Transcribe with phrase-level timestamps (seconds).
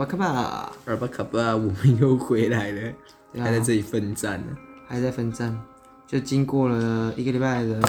[0.00, 4.56] 阿巴卡巴，阿巴卡巴，我们又回来了，啊还在这里奋战呢。
[4.88, 5.54] 还在奋战，
[6.06, 7.82] 就经过了一个礼拜的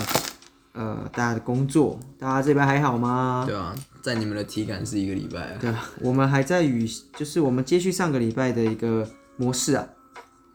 [0.73, 3.45] 呃大家的工作，大家这边还好吗？
[3.47, 5.57] 对啊，在你们的体感是一个礼拜啊。
[5.61, 6.85] 对啊，我们还在与
[7.15, 9.87] 就是我们接续上个礼拜的一个模式啊，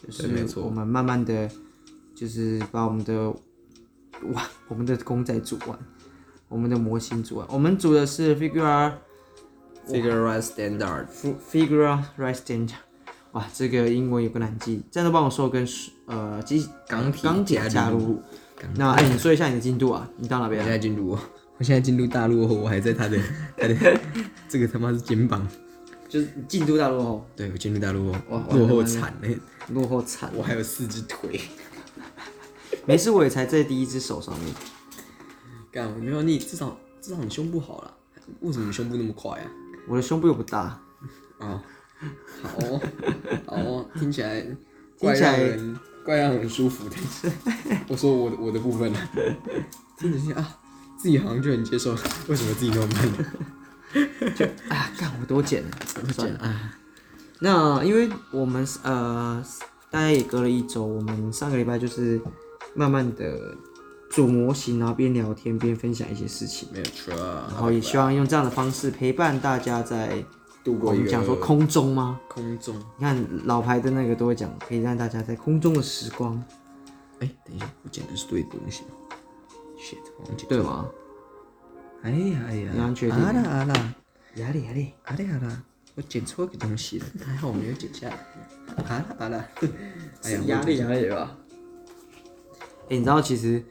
[0.04, 1.48] 就是没错我们慢慢的
[2.14, 3.30] 就是把我们的
[4.34, 5.78] 哇我们的公仔组完，
[6.48, 8.92] 我们的模型组完，我们组的是 figure
[9.88, 12.70] Figure right standard，figure right Standard
[13.32, 15.66] 哇这个英文有个难记，这样都帮我说跟
[16.06, 18.22] 呃机钢铁钢铁加加入入。
[18.74, 20.08] 那哎、你说一下你的进度啊？
[20.16, 20.64] 你到哪边啊？
[20.64, 21.10] 现在进入，
[21.58, 23.18] 我现在进入大陆后，我还在他的
[23.56, 24.00] 他的
[24.48, 25.46] 这个他妈是肩膀。
[26.08, 29.36] 就是进度大陆后，对，我进入大陆后哇，落后惨嘞，
[29.68, 30.30] 落后惨。
[30.34, 31.40] 我还有四只腿。
[32.86, 34.54] 没事，我也才在第一只手上面。
[35.70, 37.92] 干，没有你，至少至少你胸部好了，
[38.40, 39.50] 为什么你胸部那么快啊？
[39.88, 40.80] 我的胸部又不大，
[41.38, 41.60] 哦，
[42.42, 42.80] 好哦，
[43.46, 44.56] 好哦，听起来听
[44.98, 46.96] 怪让人怪让人舒服的。
[47.88, 48.98] 我说我的我的部分呢，
[49.98, 50.58] 听着听啊，
[50.98, 51.92] 自己好像就很接受，
[52.28, 53.18] 为什么自己那么慢呢？
[54.68, 55.64] 啊，干我多减
[56.12, 56.38] 算了。
[56.40, 56.78] 啊，
[57.40, 59.42] 那因为我们呃，
[59.90, 62.20] 大概也隔了一周，我们上个礼拜就是
[62.74, 63.56] 慢慢的
[64.16, 70.24] 做模型，然后边聊天边分享一些事情，没有错，然后也希望用这样的方式陪伴大家在
[70.64, 72.18] 度过一个们讲说空中吗？
[72.26, 72.74] 空中。
[72.96, 73.14] 你看
[73.44, 76.42] 老牌的那个都会讲，可以让大家在空中的时光，
[77.18, 78.88] 哎、等一下，我捡的是对的东西吗
[79.78, 80.46] ？shit，我忘记。
[80.46, 80.88] 对吗？
[82.00, 83.94] 哎呀哎呀，你要确定啊啦啊啦
[84.36, 85.62] 压力压力，啊啦啊啦，
[85.94, 88.14] 我捡错个东西了，还好我没有剪下来。
[88.14, 89.44] 啊啦啊啦，
[90.24, 91.36] 哎呀，压力压力吧。
[92.88, 93.62] 哎、你知道其实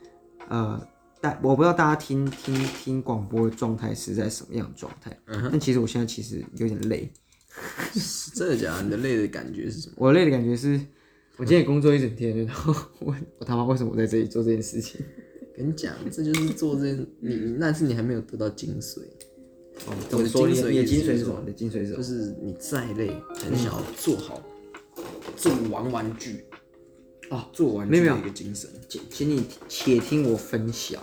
[0.50, 0.88] 呃，
[1.22, 7.11] 大我不知道大家听听听广播的状态是在什么样的状态，嗯但其实我现在其实有点累。
[7.94, 8.83] 是真的假的？
[8.83, 9.95] 你的累的感觉是什么？
[9.97, 10.79] 我累的感觉是，
[11.38, 15.00] 我今天也工作一整天，然后我我他妈为什么我在这里做这件事情？
[15.56, 16.91] 跟你讲，这就是做这
[17.22, 19.00] 你，那是你还没有得到精髓。
[19.88, 20.50] 哦，怎么说？
[20.50, 21.39] 髓你的精髓是什么？
[21.39, 21.97] 你的精髓是什么？
[21.97, 23.09] 就是你再累，
[23.41, 24.44] 还是想要做好，
[25.38, 26.44] 做完玩具，
[27.30, 28.69] 哦，做完没有一个精神。
[28.88, 31.02] 请请你且听我分享，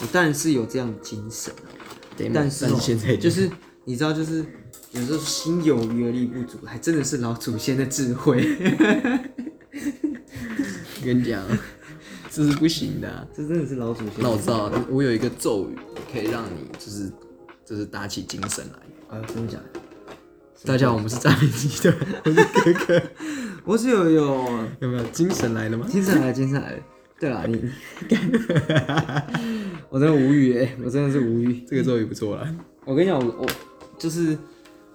[0.00, 1.52] 我当然是有这样的精神
[2.32, 3.50] 但是、哦、现在就是
[3.84, 4.44] 你知道，就是
[4.92, 8.42] 有时候心有余而力不足，还真的是老祖先的智慧，
[11.04, 11.42] 跟你讲，
[12.30, 14.14] 这是不行的啊、这真的是老祖先。
[14.18, 15.78] 那我知道，我有一个咒语，
[16.12, 17.10] 可以让你就是
[17.64, 19.16] 就是打起精神来。
[19.16, 19.80] 啊，真的假的？
[20.64, 21.94] 大家好，我们是诈骗集团，
[22.24, 23.02] 我是哥哥，
[23.64, 24.44] 我是有有
[24.80, 25.86] 有没有精神来了吗？
[25.90, 26.78] 精神来了，精神来了。
[27.18, 27.54] 对啦，你，
[29.88, 31.64] 我真的无语哎，我真的是无语。
[31.66, 32.46] 这个咒语不错啦。
[32.84, 33.46] 我跟你讲，我我
[33.96, 34.36] 就是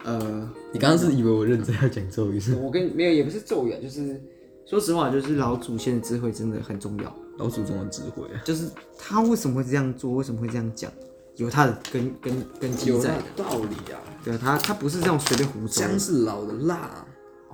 [0.04, 2.60] 呃，你刚刚是以为我认真要讲咒语是吗？
[2.62, 4.22] 我跟没有也不是咒语啊，就是
[4.68, 7.16] 说实话，就是老祖先的智慧真的很重要。
[7.38, 10.92] 老祖宗的智慧啊，就是他为什么会这样做，为什么会这样讲，
[11.38, 13.24] 有他的根根根基在的。
[13.36, 13.98] 道理啊。
[14.24, 17.02] 对啊，他他不是这样随便胡诌姜是老的辣，哦，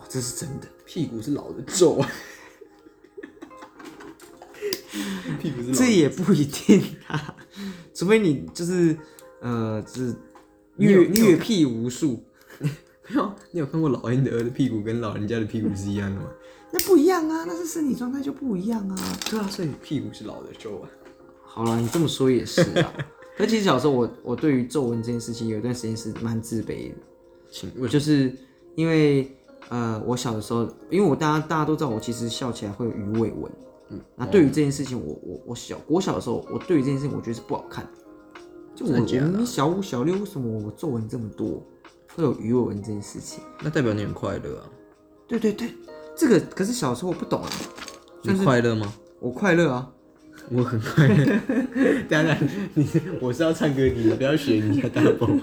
[0.08, 0.68] 这是真的。
[0.86, 2.10] 屁股是老的皱啊。
[5.42, 7.36] 屁股是老这也不一定啊，
[7.94, 8.98] 除非你就是
[9.42, 10.16] 呃，就是
[10.78, 12.24] 阅你有阅屁无数，
[12.60, 12.70] 没
[13.16, 13.34] 有？
[13.52, 16.28] 你有看过老人的的屁股跟老人家的屁股是一样的吗？
[16.72, 19.18] 那不一样啊，那是身体状态就不一样啊。
[19.30, 20.90] 对啊，所以屁股是老的皱啊。
[21.44, 22.94] 好了，你这么说也是啊。
[23.38, 26.96] 可其实小时候我我对于皱纹这件事情有一段时间是蛮自卑的，
[27.52, 28.34] 请问就是
[28.76, 29.30] 因为
[29.70, 33.52] 呃，我小的时候，因为我大家大家都知道我其实笑起来会有鱼尾纹，
[33.90, 37.88] 嗯，那对于这件事情，我我我小我小的时候，我对于这件事情我觉得是不好看，
[38.76, 41.66] 就我真的假的我明明小五小六，为什么我皱纹这么多，
[42.16, 43.44] 会有鱼尾纹这件事情？
[43.64, 44.70] 那代表你很快乐啊？
[45.28, 45.70] 对对对，
[46.16, 47.50] 这个可是小时候我不懂啊，
[48.22, 48.94] 你快乐吗？
[49.20, 49.92] 我快乐啊，
[50.52, 51.40] 我很快乐。
[52.08, 52.38] 当然，
[52.76, 52.88] 你
[53.20, 55.42] 我是要唱歌，你不要学人家大风。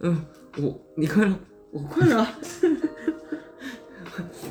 [0.00, 0.24] 嗯，
[0.62, 1.34] 我你快乐，
[1.72, 2.38] 我快乐啊，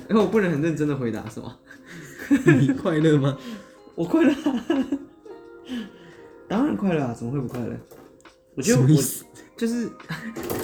[0.08, 1.60] 然后我不能很认真的回答是吗？
[2.60, 3.38] 你快乐吗？
[3.94, 4.88] 我快乐啊，
[6.48, 7.78] 当然快乐啊，怎么会不快乐？
[8.56, 8.88] 我觉得我？
[9.56, 9.88] 就是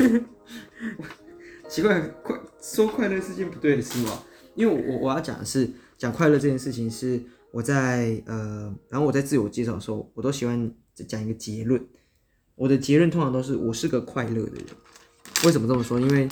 [1.70, 4.24] 奇怪，快说快乐是件不对的事吗？
[4.56, 7.22] 因为我我我要讲的是讲快乐这件事情是
[7.52, 10.74] 我在呃，然后我在自我介绍的时候，我都喜欢
[11.08, 11.86] 讲一个结论。
[12.56, 14.66] 我的结论通常都是我是个快乐的人。
[15.46, 16.00] 为什么这么说？
[16.00, 16.28] 因为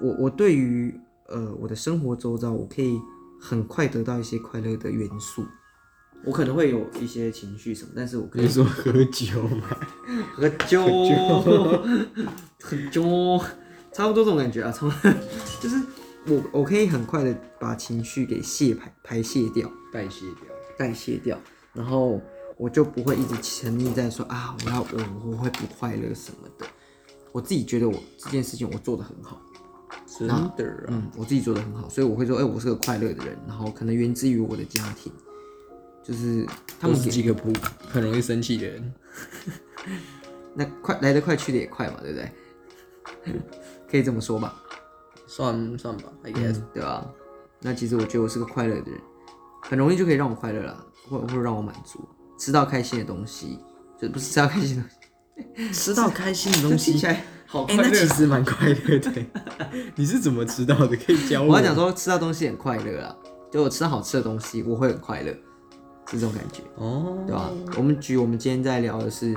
[0.00, 0.98] 我我对于
[1.28, 3.00] 呃我的生活周遭，我可以
[3.40, 5.44] 很快得到一些快乐的元素。
[6.24, 9.76] 我可能会有一些情绪什么，但是我可以说喝酒吗？
[10.34, 10.82] 喝酒，
[12.60, 13.40] 喝酒，
[13.92, 15.14] 差不多这种感觉啊，差不多
[15.60, 15.76] 就是
[16.26, 20.56] 我我可以很快的把情绪给泄排排泄掉，代谢掉。
[20.78, 21.38] 代谢掉，
[21.72, 22.20] 然后
[22.58, 26.66] 我就不会一直沉溺在说啊，我要我我会不快乐什么的。
[27.32, 29.40] 我自己觉得我这件事情我做的很好，
[30.06, 30.54] 真的啊，
[30.88, 35.12] 嗯，我自己做的很好，所以我会说，哎、我是个快乐的人，然后可能源自于我的家庭，
[36.02, 36.44] 就是
[36.78, 37.52] 他他们几个不
[37.88, 38.94] 很容易生气的人。
[40.54, 42.32] 那快来得快去的也快嘛，对不对？
[43.90, 44.54] 可以这么说吧，
[45.26, 46.60] 算算吧，I guess。
[46.72, 47.06] 对吧、
[47.60, 49.00] 那其实我觉得我是个快乐的人，
[49.62, 52.08] 很容易就可以让我快乐了，或或者让我满足，
[52.38, 53.58] 吃到开心的东西，
[54.00, 56.98] 就不是吃到开心的东西，吃到开心的东西
[57.46, 57.90] 好哎、快乐。
[57.90, 59.12] 那其实蛮快乐的。
[59.96, 60.96] 你是怎么知道的？
[60.96, 61.52] 可以教我。
[61.52, 63.16] 我要讲说吃到东西很快乐啊，
[63.50, 65.30] 就我吃到好吃的东西，我会很快乐，
[66.10, 67.50] 是这种感觉，哦，对吧？
[67.76, 69.34] 我们举我们今天在聊的是，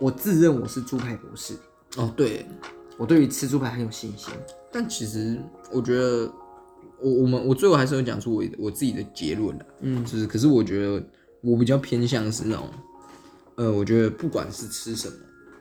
[0.00, 1.54] 我自认我是猪排博士，
[1.96, 2.46] 哦，对，
[2.96, 4.32] 我对于吃猪排很有信心。
[4.72, 5.40] 但其实
[5.70, 6.32] 我觉得，
[7.00, 11.02] 我我们我最后还是有讲出我我自己的结论的，嗯，就是可是我觉得
[11.42, 12.68] 我比较偏向是那种，
[13.56, 15.14] 呃，我觉得不管是吃什么，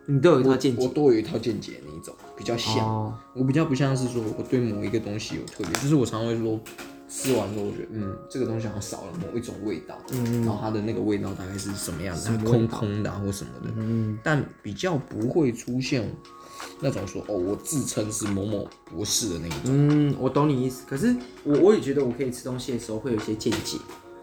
[0.05, 2.85] 你都有一套见解我都有一套见解那一种，比较像。
[2.87, 6.59] 哦，我比较不像是说我对某一个东西有特别，就是我常常会说，
[7.07, 16.09] 吃完之后我觉得，嗯，这个东西好像少了某一种味道，嗯然后它的那个味道大概是什么样子，空空的、啊、或什么的，嗯，但比较不会出现
[16.81, 19.59] 那种说，哦，我自称是某某博士的那一种。
[19.65, 20.83] 嗯，我懂你意思。
[20.87, 23.77] 可是我我也觉得我可以吃东西的时候会有一些见解。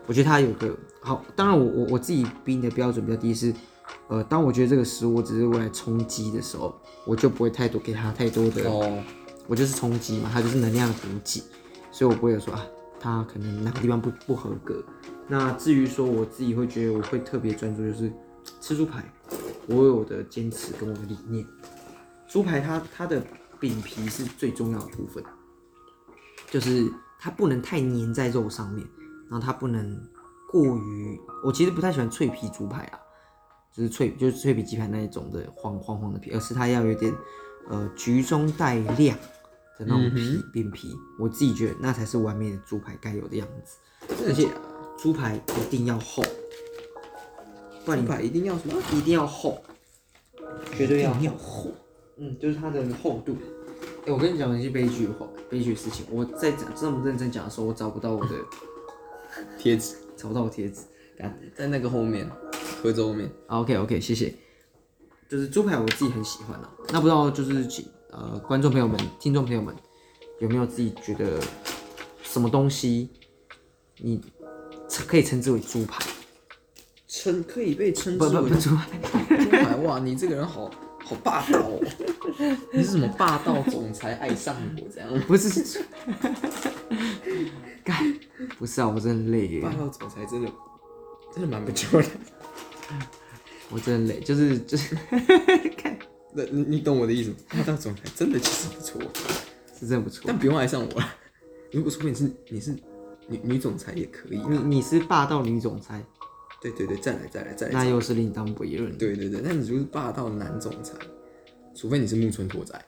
[0.06, 3.54] 我觉得它有个好，当然我我我自己比你的标准比较低是，
[4.08, 6.74] 呃，当我觉得这个食物只是为了充饥的时候，
[7.06, 9.02] 我就不会太多给它太多的，哦，
[9.46, 11.42] 我就是充饥嘛，它就是能量的补给，
[11.92, 12.66] 所以我不会有说啊，
[12.98, 14.82] 它可能哪个地方不不合格。
[15.28, 18.12] 那至于说我自己会觉得我会特别专注，就是
[18.60, 19.04] 吃猪排，
[19.68, 21.46] 我有我的坚持跟我的理念。
[22.28, 23.22] 猪排它它的
[23.60, 25.22] 饼皮是最重要的部分，
[26.50, 28.84] 就是它不能太粘在肉上面，
[29.30, 29.96] 然后它不能
[30.50, 32.98] 过于，我其实不太喜欢脆皮猪排啊，
[33.80, 37.10] 就是脆就是脆皮鸡排那一种的黄黄黄的皮，而是它要有点
[37.70, 39.16] 呃橘中带亮
[39.78, 43.78] 的那种皮、饼皮，我自己觉得那才是完美的猪排该有的样子，
[44.26, 44.48] 而且
[44.98, 46.22] 猪排一定要厚，
[47.86, 48.74] 不然你猪排一定要什么？
[48.92, 49.62] 一定要厚，
[50.76, 51.72] 绝对要要厚。
[52.18, 53.34] 嗯，就是它的厚度。
[54.06, 56.04] 哎、我跟你讲一些悲剧的话，悲剧的事情。
[56.10, 58.34] 我在讲这么认真讲的时候，我找不到我的，
[59.58, 60.82] 贴纸找不到我贴纸。
[61.16, 62.30] 干在那个后面，
[62.82, 63.30] 盒子后面。
[63.46, 64.34] 啊，OK OK，谢谢。
[65.28, 66.72] 就是猪排，我自己很喜欢啊。
[66.88, 69.74] 那不知道就是请呃观众朋友们、听众朋友们，
[70.40, 71.40] 有没有自己觉得
[72.22, 73.10] 什么东西
[73.98, 74.20] 你
[75.06, 76.04] 可以称之为猪排？
[77.06, 78.86] 称可以被称之为猪排。
[79.36, 79.98] 猪排哇！
[79.98, 80.70] 你这个人好
[81.04, 81.80] 好霸道哦！
[82.72, 85.20] 你是什么霸道总裁爱上我这样？
[85.26, 85.80] 不是，
[87.84, 88.18] 干，
[88.58, 90.50] 不是啊，我真的累耶霸，道总裁真的
[91.32, 92.08] 真的蛮不错的。
[93.70, 94.96] 我真的累，就是就是
[96.34, 97.36] 那你你懂我的意思吗？
[97.50, 99.00] 霸道总裁真的其实不错，
[99.78, 100.24] 是真的不错。
[100.26, 101.14] 但不用爱上我了。
[101.72, 102.72] 如果说你是你是
[103.28, 104.46] 女女总裁也可以啊。
[104.48, 106.04] 你你是霸道女总裁，
[106.60, 107.72] 对对对，再来再来再来。
[107.72, 108.96] 那又是另当别论。
[108.98, 110.94] 对对对，那你就是霸道男总裁，
[111.74, 112.80] 除非你是木村拓哉，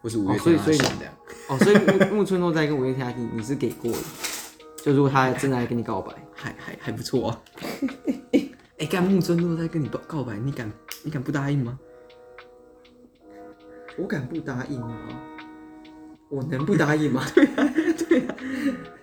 [0.00, 1.14] 或是五月哦所以所以天阿信这样。
[1.48, 3.98] 哦，所以木木村拓哉跟五月天阿信你是给过的，
[4.82, 7.42] 就如果他真的来跟你告白，还还还不错啊。
[8.79, 10.71] 哎、干木村拓哉跟你告告白，你敢
[11.03, 11.79] 你敢不答应吗？
[13.97, 14.97] 我敢不答应吗？
[16.29, 17.23] 我能不答应吗？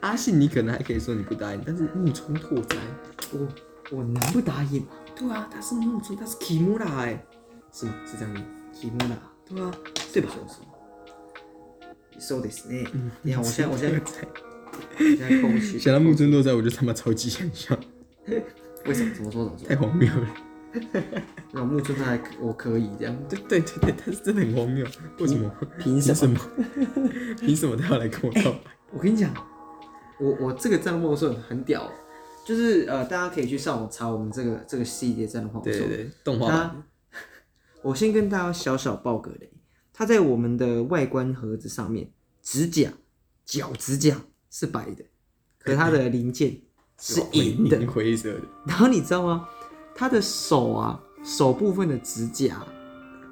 [0.00, 2.76] 阿信你可能还可以说你不答应，但是木村拓哉，
[3.32, 3.48] 我
[3.98, 4.88] 我能不答应吗？
[5.14, 7.24] 对啊，他是木村，他是 Kimura 哎、
[7.72, 7.94] 是吗？
[8.04, 8.44] 是这样吗？
[8.72, 9.18] 题目啦，
[9.48, 9.70] 对啊，
[10.12, 10.30] 对吧？
[12.18, 12.86] そうですね。
[13.22, 14.04] 你看，我现在我现在我
[14.98, 15.78] 现在空虚。
[15.78, 17.78] 想到木村拓哉，我就他妈超级想笑，
[18.85, 19.13] 为什么？
[19.13, 19.45] 怎么说？
[19.45, 19.67] 怎么说？
[19.67, 20.27] 太荒谬了。
[21.53, 24.85] 那木村拓哉我可以这样，对对对对，但是真的很荒谬，
[25.19, 25.49] 为什么？
[25.79, 26.37] 凭什么？
[27.39, 27.77] 凭什么？
[27.77, 28.59] 他要来跟我告白？
[28.91, 29.33] 我跟你讲，
[30.19, 31.89] 我我这个战斗是很很屌，
[32.45, 35.61] 就是呃，大家可以去上网查我们这个这个系列战斗话。
[35.61, 36.83] 对对对，动画版，
[37.81, 39.49] 我先跟大家小小爆个雷，
[39.93, 42.11] 它在我们的外观盒子上面，
[42.41, 42.91] 指甲、
[43.45, 45.05] 脚指甲是白的，
[45.59, 46.59] 可它的零件
[46.99, 47.85] 是银的。
[47.87, 48.41] 灰色的。
[48.65, 49.47] 然后你知道吗？
[49.95, 52.57] 他的手啊，手部分的指甲，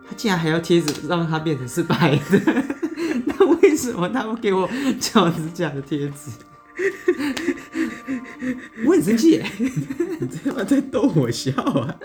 [0.07, 2.63] 他竟然还要贴纸让它变成是白的。
[3.25, 4.67] 那为什么他不给我
[4.99, 6.31] 脚指甲的贴纸？
[8.85, 11.95] 我很生气耶，你他妈在逗我笑啊！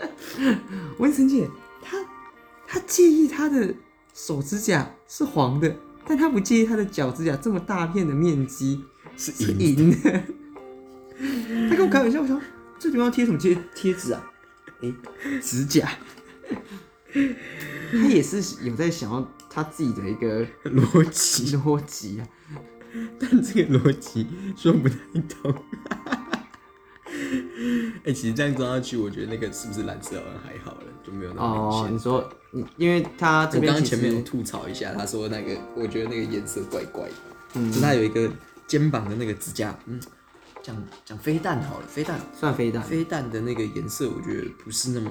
[0.99, 1.49] 我很生气。
[1.81, 1.97] 他
[2.67, 3.75] 他介意他的
[4.13, 5.75] 手指甲是黄的，
[6.07, 8.85] 但他不介意他的脚指甲这么大片的面积
[9.17, 10.23] 是是银的。
[11.71, 12.41] 他跟我开玩笑，我说
[12.79, 14.31] 这地方贴什么贴贴纸啊？
[14.83, 14.93] 哎、
[15.43, 15.89] 指甲。
[17.91, 22.29] 他也是有在想要他自己的一个逻辑，逻辑啊。
[23.19, 24.97] 但这个逻辑说不太
[25.29, 25.55] 通。
[28.05, 31.95] 哎、其实这样装上去，我觉得那个是不是蓝色好像还好了，就没有那么明哦，显。
[31.95, 37.15] 你说，你因为他这我刚刚前面有吐槽一下，他说那个，我觉得那个颜色怪怪的，
[37.55, 38.31] 嗯就他有一个
[38.67, 40.01] 肩膀的那个指甲，嗯，
[40.69, 45.11] 讲讲飞弹好了，飞弹，算飞弹，飞弹的那个颜色，我觉得不是那么，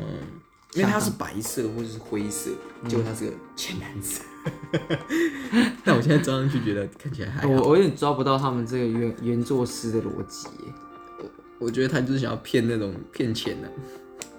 [0.76, 2.52] 因为它是白色或者是灰色，
[2.84, 2.90] 嗯。
[2.90, 4.22] 结果它是个浅蓝色。
[5.84, 10.74] 但我现在装上去觉得看起来还好，我我有点抓不到他们这个原原作师的逻辑耶，
[11.58, 13.72] 我觉得他就是想要骗那种骗钱的。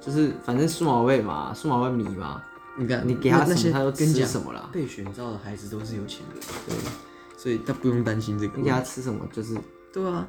[0.01, 2.41] 就是反正数码味嘛，数码味迷嘛，
[2.79, 6.77] 你看，你给他那那些他都吃跟你讲什么了被选召的孩子都是有钱的，对，
[7.37, 8.81] 所以他不用担心这个你给他。
[8.81, 9.55] 吃什么就是
[9.93, 10.27] 对啊，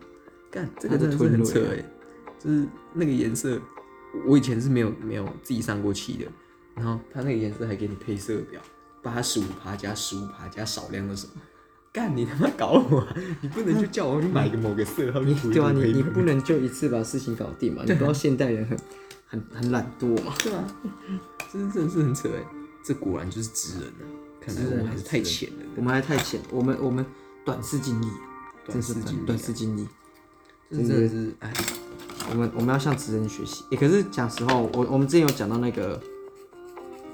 [0.51, 1.85] 干这个真的是很扯哎，
[2.39, 3.59] 就是那个颜色，
[4.27, 6.25] 我以前是没有没有自己上过漆的，
[6.75, 8.61] 然后它那个颜色还给你配色表，
[9.01, 11.33] 八十五趴加十五趴加少量的什么。
[11.91, 13.15] 干你他妈搞我、啊！
[13.41, 18.77] 你不能就叫我去买个某个色号对啊，你你不能就一次把事情搞定嘛，你不知道现代人很
[19.25, 20.67] 很很懒惰嘛，对啊，
[21.51, 22.45] 真的真的是很扯哎，
[22.83, 24.05] 这果然就是直人啊！
[24.39, 25.65] 看来我们还是太浅了。
[25.75, 27.03] 我们还太浅，我们我们
[27.43, 28.05] 短视经历，
[28.67, 28.93] 短视
[29.25, 29.89] 短视近利，这
[30.69, 31.51] 真的是哎，
[32.29, 33.63] 我们我们要向职人学习。
[33.71, 35.99] 也、可是讲实话，我我们之前有讲到那个，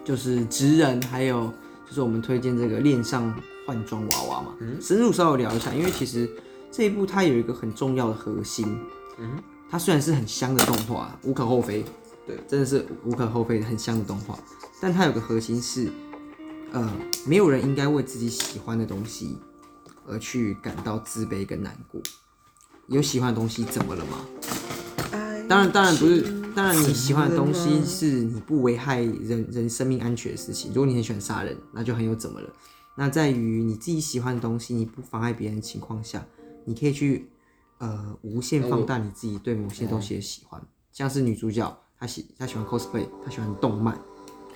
[0.04, 1.52] 就是职人，还有
[1.88, 3.34] 就是我们推荐这个恋上
[3.66, 6.30] 换装娃娃嘛，深入稍微聊一下，因为其实
[6.70, 8.78] 这一部它有一个很重要的核心，
[9.18, 11.86] 嗯，它虽然是很香的动画，无可厚非，
[12.28, 14.38] 对，真的是无可厚非的很香的动画，
[14.82, 15.90] 但它有个核心是，
[16.74, 16.92] 呃，
[17.26, 19.38] 没有人应该为自己喜欢的东西
[20.06, 22.02] 而去感到自卑跟难过。
[22.88, 24.25] 有喜欢的东西怎么了吗？
[25.48, 26.22] 当然，当然不是，
[26.56, 30.72] 当然你喜欢的东西是你不危害人人生命安全的事情。
[30.74, 32.50] 如果你很喜欢杀人，那就很有怎么了。
[32.96, 36.25] 那在于你自己喜欢的东西，你不妨碍别人的情况下，
[36.65, 37.30] 你可以去
[37.77, 40.62] 呃无限放大你自己对某些东西的喜欢。
[40.92, 44.00] 像是女主角，她喜她喜欢 cosplay，她喜欢动漫，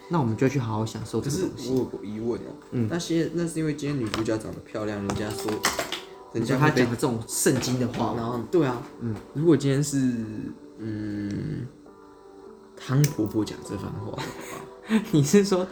[0.10, 1.70] 那我们就去好好享受这个东西。
[1.70, 5.52] 我有个疑问哦、嗯，那些那是因为今天女主角长得漂亮，人家说，
[6.34, 9.98] 人就她家会被讲的这种圣经的话，然后对啊，嗯，如果今天是
[10.78, 11.66] 嗯
[12.78, 15.68] 汤婆婆讲这番话的话， 你是说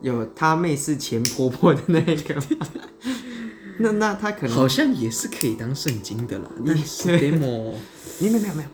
[0.00, 2.66] 有她妹是前婆婆的那个吗？
[3.78, 6.50] 那那她可能好像也是可以当圣经的啦。
[6.66, 7.72] 但是 demo
[8.20, 8.68] 没有没有没有，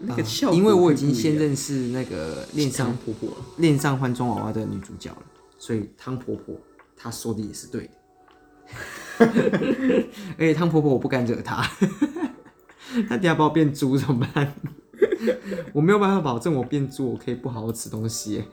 [0.00, 5.22] 那个效果因为我已经先认识那个恋上婆婆了，恋上换装娃娃的女主角了，
[5.58, 6.54] 所以汤婆婆
[6.96, 7.90] 她说的也是对的。
[10.38, 11.62] 而且汤婆婆我不敢惹她，
[13.08, 14.54] 她等下把我变猪怎么办？
[15.72, 18.44] 我没有办法保证我变猪，我可以不好好吃东西。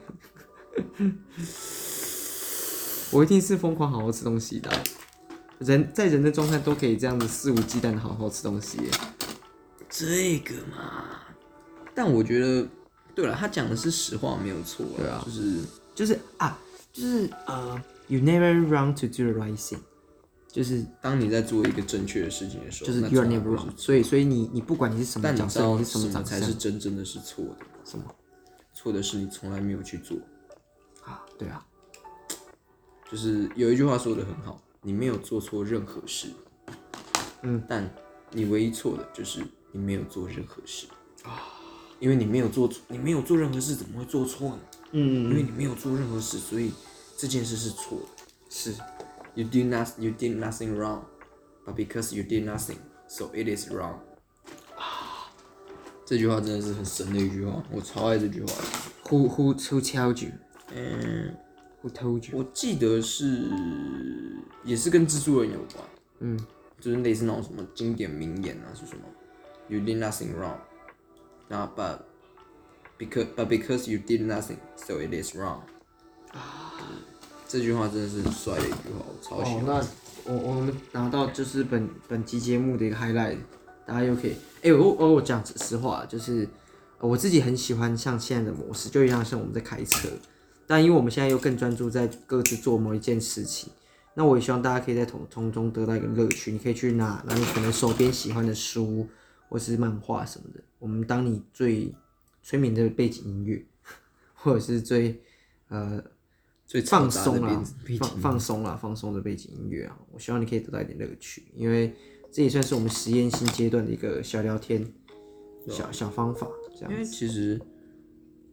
[3.11, 4.83] 我一定是疯狂好好吃东西的啊、
[5.59, 8.79] 人在人的状态都可以这样子肆无忌惮的好好吃东西。
[9.89, 11.19] 这个嘛。
[11.93, 12.67] 但我觉得，
[13.13, 14.83] 对了，他讲的是实话，没有错。
[14.97, 15.59] 对啊就是
[15.93, 16.57] 就是啊，
[16.91, 19.77] 就是呃，you never wrong to do the right thing，
[20.53, 27.65] 就是当你在做一个正确的事情的时候，就是那 you are never 不是 wrong，所以所以你你不管你是什么角色，但你知道你是什么才是真正的是错的？
[27.83, 28.05] 什么
[28.71, 30.15] 错的是你从来没有去做。
[31.03, 31.25] 啊？
[31.39, 31.65] 对啊，
[33.11, 36.27] 就是有一句话说的很好，你没有做错任何事，
[37.41, 37.91] 嗯，但
[38.29, 40.85] 你唯一错的就是你没有做任何事
[41.23, 41.41] 啊，
[41.99, 44.59] 因为你没有做错，你没有做任何事，怎么会做错呢？
[44.91, 46.71] 嗯因为你没有做任何事，所以
[47.17, 48.05] 这件事是错的。
[48.55, 48.71] 是
[49.34, 51.04] You did not, you did nothing wrong,
[51.64, 54.00] but because you did nothing, so it is wrong.
[56.04, 58.64] 这句话真的是很神的一句话，我超爱这句话的。
[59.04, 60.32] who who who told you
[60.74, 61.36] 嗯，
[61.82, 62.38] who told you？
[62.38, 63.50] 我记得是
[64.64, 65.84] 也是跟蜘蛛人有关，
[66.20, 66.38] 嗯，
[66.80, 69.04] 就是类似那种什么经典名言啊，是什么？
[69.68, 70.56] You did nothing wrong，
[71.46, 72.00] 然后 but
[72.98, 75.60] because but because you did nothing, so it is wrong。
[77.53, 79.65] 这句话真的是很帅的一句话，我超喜哦欢。，
[80.25, 83.37] 那我我们拿到就是本本期节目的一个 highlight，
[83.85, 84.33] 大家又可以，
[84.63, 86.49] 哎、我我我讲实话，就是
[86.99, 90.09] 我自己很喜欢像现在的模式，就一样像我们在开车，
[90.65, 93.71] 但因为我们现在又更专注在各自做某一件事情，
[94.15, 99.07] 那我也希望大家可以在从从中得到一个乐趣，你可以去拿拿你可能手边喜欢的书
[99.47, 101.93] 或是漫画什么的，我们当你最
[102.41, 103.63] 催眠的背景音乐，
[104.33, 105.21] 或者是最
[105.67, 106.03] 呃
[106.73, 107.63] 最放松啦
[107.99, 111.93] 放放松啦，放松的背景音乐啊，我希望你可以得到一点乐趣，因为
[112.31, 114.83] 这也算是我们实验新阶段的一个小聊天、
[115.69, 117.61] 小小方法，这样因为其实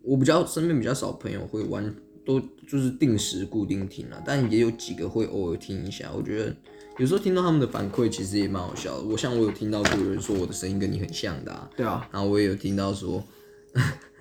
[0.03, 6.13] 我比较身边比较少朋友会玩，都就是定时固定听啊，但也有几个会偶尔听一下。
[6.15, 6.55] 我觉得
[6.99, 9.03] 有时候听到他们的反馈，其实也蛮好笑的。
[9.03, 13.25] 我像我有听到过有人说我的声音跟你很像的、啊，对啊，然后我也有听到说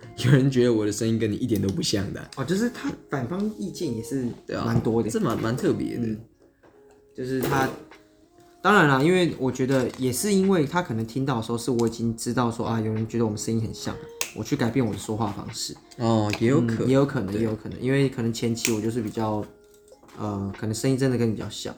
[0.25, 2.19] 有人觉得我的声音跟你一点都不像的。
[2.19, 6.07] 啊、哦，就是他反方意见也是对啊，蛮多的，这蛮蛮特别的。
[7.15, 7.69] 就是他，
[8.61, 13.93] 当然啦，因为我觉得也是因为他可能听到的时候，是我已经知道说啊，有人觉得我们声音很像，
[14.35, 19.43] 我去改变我的说话方式，哦，也有可能，也有可能，也有可能，因为可能前期我就是比较，
[20.17, 21.75] 呃，可能声音真的跟你比较像。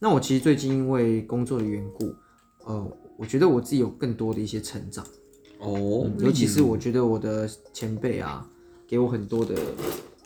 [0.00, 2.12] 那我其实最近因为工作的缘故，
[2.64, 5.06] 呃，我觉得我自己有更多的一些成长，
[5.62, 8.46] 哦，尤其是我觉得我的前辈啊，
[8.86, 9.54] 给我很多的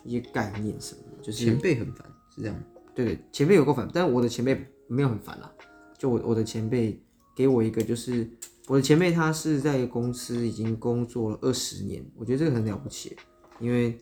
[0.03, 2.63] 一些概念什么的，就是前辈很烦，是这样吗。
[2.95, 5.53] 对对，前辈有够烦，但我的前辈没有很烦啦。
[5.99, 6.99] 就我我的前辈
[7.35, 8.29] 给我一个，就是
[8.67, 13.15] 我的前辈他是在公司已经工作了二十年，我觉得这个很了不起，
[13.61, 13.99] 因为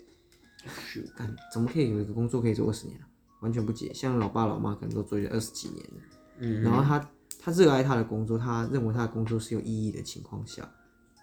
[1.17, 3.09] 干怎么可以有一个工作可以做二十年啊？
[3.41, 3.93] 完全不解。
[3.93, 6.00] 像老爸老妈可能都做了二十几年了，
[6.38, 7.11] 嗯，然后他
[7.41, 10.69] 他热爱他的工作，他认为他的工作是有意义的情况下，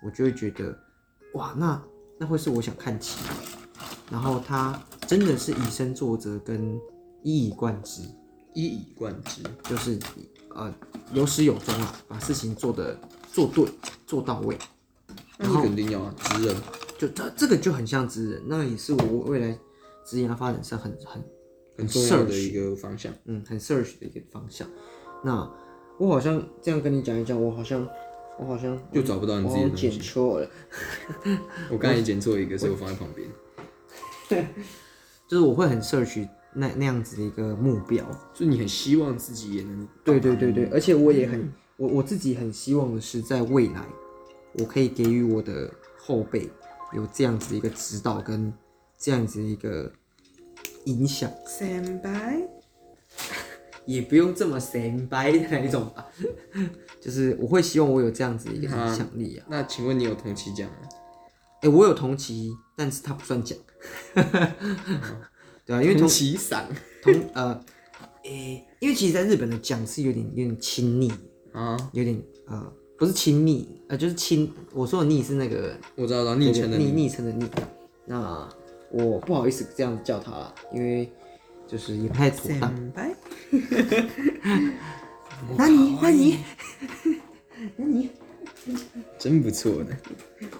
[0.03, 0.77] 我就会觉得
[1.34, 1.81] 哇，那
[2.17, 3.29] 那会是我想看齐的。
[4.12, 4.77] 然后他
[5.08, 6.79] 真的是以身作则跟
[7.24, 8.01] 一以贯之，
[8.53, 9.98] 一以贯之，就是
[10.55, 10.74] 呃
[11.13, 12.98] 有始有终啊，把事情做的
[13.31, 13.65] 做对
[14.05, 14.58] 做到位，
[15.38, 16.55] 那是肯定要啊，职人。
[16.98, 19.58] 就这这个就很像职人，那也是我未来
[20.05, 21.24] 职业发展上很很
[21.77, 23.12] 很重要的一个方向。
[23.25, 24.67] 嗯很 search 的一个方向。
[25.24, 25.50] 那
[25.98, 27.88] 我好像这样跟你讲一讲，我好像
[28.41, 30.49] 我好像又找不到你自己的东西我剪错了，
[31.69, 33.30] 我刚才也剪错一个，所以我放在旁边。
[35.27, 38.04] 就是我会很 search 那那样子的一个目标。
[38.34, 43.86] 就你很希望自己也能对对对对，而且我也很我我自己很希望的是，在未来
[44.54, 46.49] 我可以给予我的后辈
[46.93, 48.51] 有这样子的一个指导跟
[48.97, 49.91] 这样子的一个
[50.86, 51.32] 影响。
[51.45, 52.41] 三百，
[53.86, 56.06] 也不用这么神 白的那一种吧，
[57.02, 59.46] 就是我会希望我有这样子的一个影响力啊。
[59.50, 60.89] 那请问你有同期奖吗？
[61.62, 63.56] 哎、我有同期，但是它不算奖，
[65.65, 66.65] 对啊，因为同期赏
[67.04, 67.63] 同呃，
[68.24, 71.12] 诶、因为其实在日本的奖是有点有点亲昵，
[71.54, 77.48] 啊，有点呃不是亲昵，呃就是亲，我说的昵是那个我知道，到昵称的昵，昵称的昵。
[78.08, 78.50] 那
[78.89, 81.08] 我不好意思这样子叫他啦，因为
[81.71, 82.60] 就是也不太妥当。
[82.60, 83.15] 三百，
[85.57, 86.39] 那你那你
[87.77, 88.10] 那你
[89.17, 89.95] 真不错的。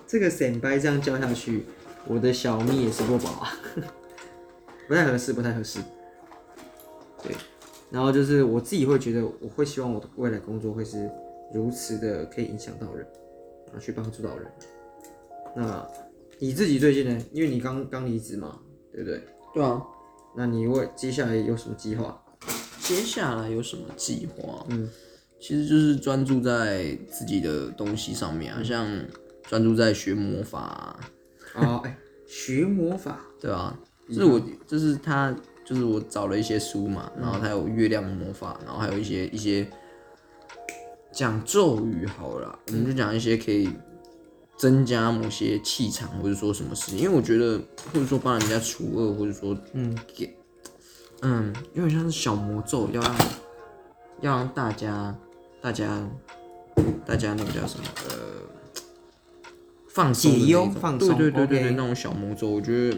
[0.08, 1.65] 这个显摆这样叫下去，
[2.08, 3.52] 我的小蜜也是不饱啊，
[4.88, 5.80] 不太合适，不太合适。
[7.21, 7.36] 对，
[7.89, 11.12] 然后就是我自己会觉得，我会希望我的未来工作会是
[11.54, 13.06] 如此的可以影响到人，
[13.65, 14.50] 然后去帮助到人。
[15.58, 15.86] 那
[16.39, 17.21] 你自己最近呢？
[17.34, 18.58] 因为你刚刚离职嘛，
[18.93, 19.21] 对不对？
[19.54, 19.86] 对啊，
[20.36, 22.24] 那你为接下来有什么计划？
[22.80, 24.65] 接下来有什么计划？
[24.70, 24.89] 嗯，
[25.39, 28.88] 其实就是专注在自己的东西上面啊，像
[29.44, 31.00] 专注在学魔法啊、
[31.56, 33.78] 哦，哎，学魔法， 对啊，
[34.10, 39.67] 就是我，就是他，就是我找了一些书嘛，然后他有月亮魔法，然后还有一些一些
[41.12, 43.70] 讲咒语好了啦，我们就讲一些可以
[44.62, 47.60] 增加某些气场，或者说什么事情，因为我觉得，
[47.91, 49.97] 或者说帮人家除恶，或者说嗯。
[50.15, 50.38] 给，
[51.24, 53.15] 嗯，有点像是小魔咒，要让
[54.21, 55.17] 要让大家
[55.60, 56.08] 大家
[57.04, 58.15] 大家那个叫什么呃。
[59.88, 62.97] 放松解忧放松对对对对对，那种小魔咒，我觉得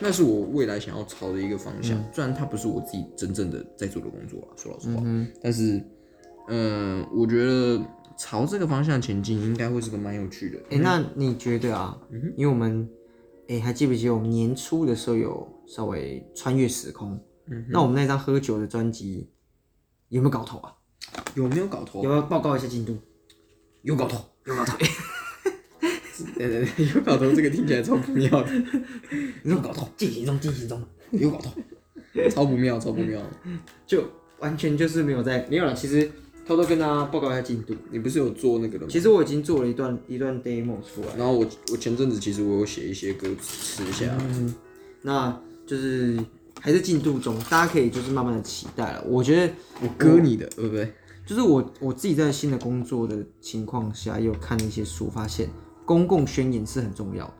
[0.00, 1.96] 那是我未来想要朝的一个方向。
[1.96, 2.04] 嗯。
[2.12, 5.80] 虽然它不是我自己真正的在做的工作啊，说老实话，嗯但是，
[6.48, 7.80] 嗯、我觉得
[8.16, 10.58] 朝这个方向前进，应该会是个蛮有趣的。
[10.70, 11.98] 哎、那你觉得啊？
[12.10, 12.88] 嗯因为我们，
[13.48, 17.20] 哎、还记不记得我们年初的时候有稍微穿越时空？
[17.48, 19.30] 嗯那我们那张喝酒的专辑
[20.08, 20.72] 有没有搞头啊？
[21.34, 22.08] 有没有搞头有？
[22.10, 22.96] 没有报告一下进度？
[23.82, 24.76] 有搞头，有搞头，
[26.36, 28.50] 对对对，有搞头，这个听起来超不妙的，
[29.44, 30.82] 有搞头，进行中，进行中，
[31.12, 31.50] 有搞头，
[32.30, 33.20] 超不妙，超不妙。
[33.86, 34.02] 就
[34.40, 35.72] 完全就是没有在没有了。
[35.72, 36.10] 其实
[36.46, 37.74] 偷偷跟大家报告一下进度。
[37.90, 38.90] 你不是有做那个的吗？
[38.90, 44.24] 其实我已经做了一段一段 demo 出来，然后我我前阵子其实我有写一些歌词下来，
[45.02, 46.16] 那就是
[46.60, 49.04] 还是进度中，大家可以就是慢慢的期待了。
[49.08, 50.92] 我觉得我割你的，对不对？
[51.26, 55.50] 就是我我自己在新的工作的情况下，也有看了一些书，发现
[55.84, 57.32] 公共宣言是很重要的。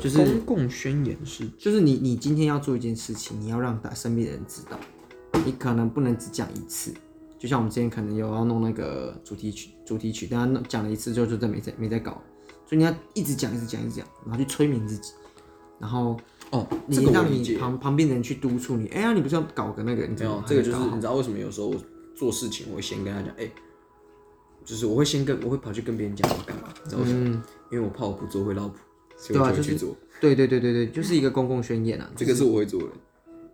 [0.00, 4.80] 就是公共宣言是就是你你今天要做一件事情，你要让大身边的人知道，
[5.44, 6.94] 你可能不能只讲一次。
[7.40, 12.22] 就像我们之前可能有要弄那个主题曲，主题曲，但他讲了一次之后就再没再没再搞，
[12.66, 15.12] 所以你要一直讲，一直讲，一直讲，然后去催眠自己，
[15.78, 17.56] 然后哦，你个我让你解。
[17.56, 20.02] 旁旁边的人去督促你，哎呀，你不是要搞个那个？
[20.02, 21.76] 你没怎么，有这个就是还没搞你知道为什么有时候我
[22.14, 23.50] 做事情我会先跟他讲，哎、
[24.62, 27.24] 就是我会先跟我会跑去跟别人讲我要干嘛，你知道为什么？
[27.26, 28.74] 嗯，因为我怕我不做会落谱，
[29.16, 29.96] 所以对啊就是我就会去做。
[30.20, 32.88] 对对对对对，就是一个公共宣言啊， 这个是我会做的，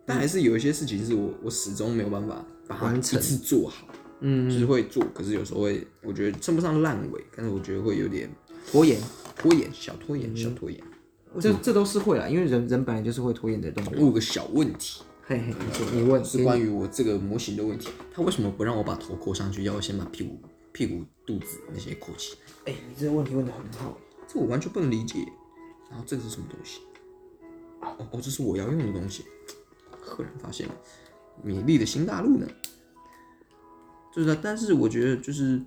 [0.04, 3.86] 但还是有一些事情是我我始终没有办法把它一次做好，
[4.20, 8.30] 嗯就是会做，可是有时候会我觉得称不上烂尾，但是我觉得会有点
[8.70, 9.00] 拖延，
[9.36, 10.80] 拖延，小拖嗯延，小拖延。
[11.38, 13.90] 这这都是会啦，因为人人本来就是会拖延的动物。
[13.96, 15.54] 我有个小问题，嘿嘿，
[15.92, 20.40] 你你问是关于我这个模型的问题，他为什么不让我把头扣上去，要我先把屁股、
[20.72, 22.72] 屁股、肚子那些扣起来？
[22.72, 23.98] 哎、你这个问题问的很好。
[24.26, 25.18] 这我完全不能理解。
[25.90, 26.80] 然后这个是什么东西？
[27.80, 29.24] 哦哦，这是我要用的东西。
[30.00, 30.74] 赫然发现了
[31.42, 32.46] 美丽的新大陆呢。
[34.14, 35.60] 就是啊，但是我觉得就是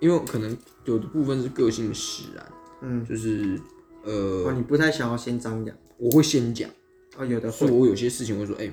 [0.00, 2.52] 因为可能有的部分是个性使然，
[2.82, 3.58] 嗯，就是
[4.04, 5.76] 呃，哦，你不太想要先张扬。
[5.96, 6.68] 我会先讲，
[7.16, 7.56] 哦，有的会。
[7.56, 8.70] 所以我有些事情会说，哎、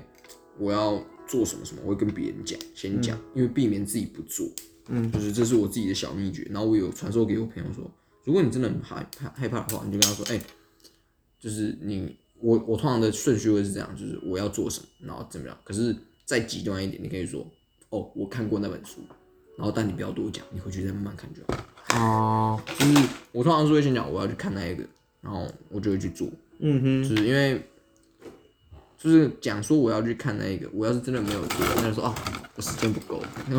[0.57, 4.45] 我要做什么什么，我会跟别人讲，先讲，因为避免自己不做。
[4.87, 6.45] 嗯，就是这是我自己的小秘诀。
[6.49, 7.89] 然后我有传授给我朋友说，
[8.25, 10.41] 如果你真的很害怕害怕的话，你就跟他说，哎、
[11.39, 15.57] 就是你我我通常的顺序会是这样，就是我要做什么，然后怎么样。
[15.63, 15.95] 可是
[16.29, 17.43] 再极端一点，你可以说，
[17.89, 18.99] 哦，我看过那本书，
[19.57, 21.97] 然后但你不要多讲，你回去再慢慢看就好。
[21.97, 24.83] 哦，就是我通常是会先讲我要去看那一个，
[25.21, 26.29] 然后我就会去做。
[26.59, 27.59] 嗯哼，就是因为
[28.95, 32.13] 就是讲说我要去看那一个，我要是真的没有做，那就说哦，
[32.55, 33.23] 我时间不够，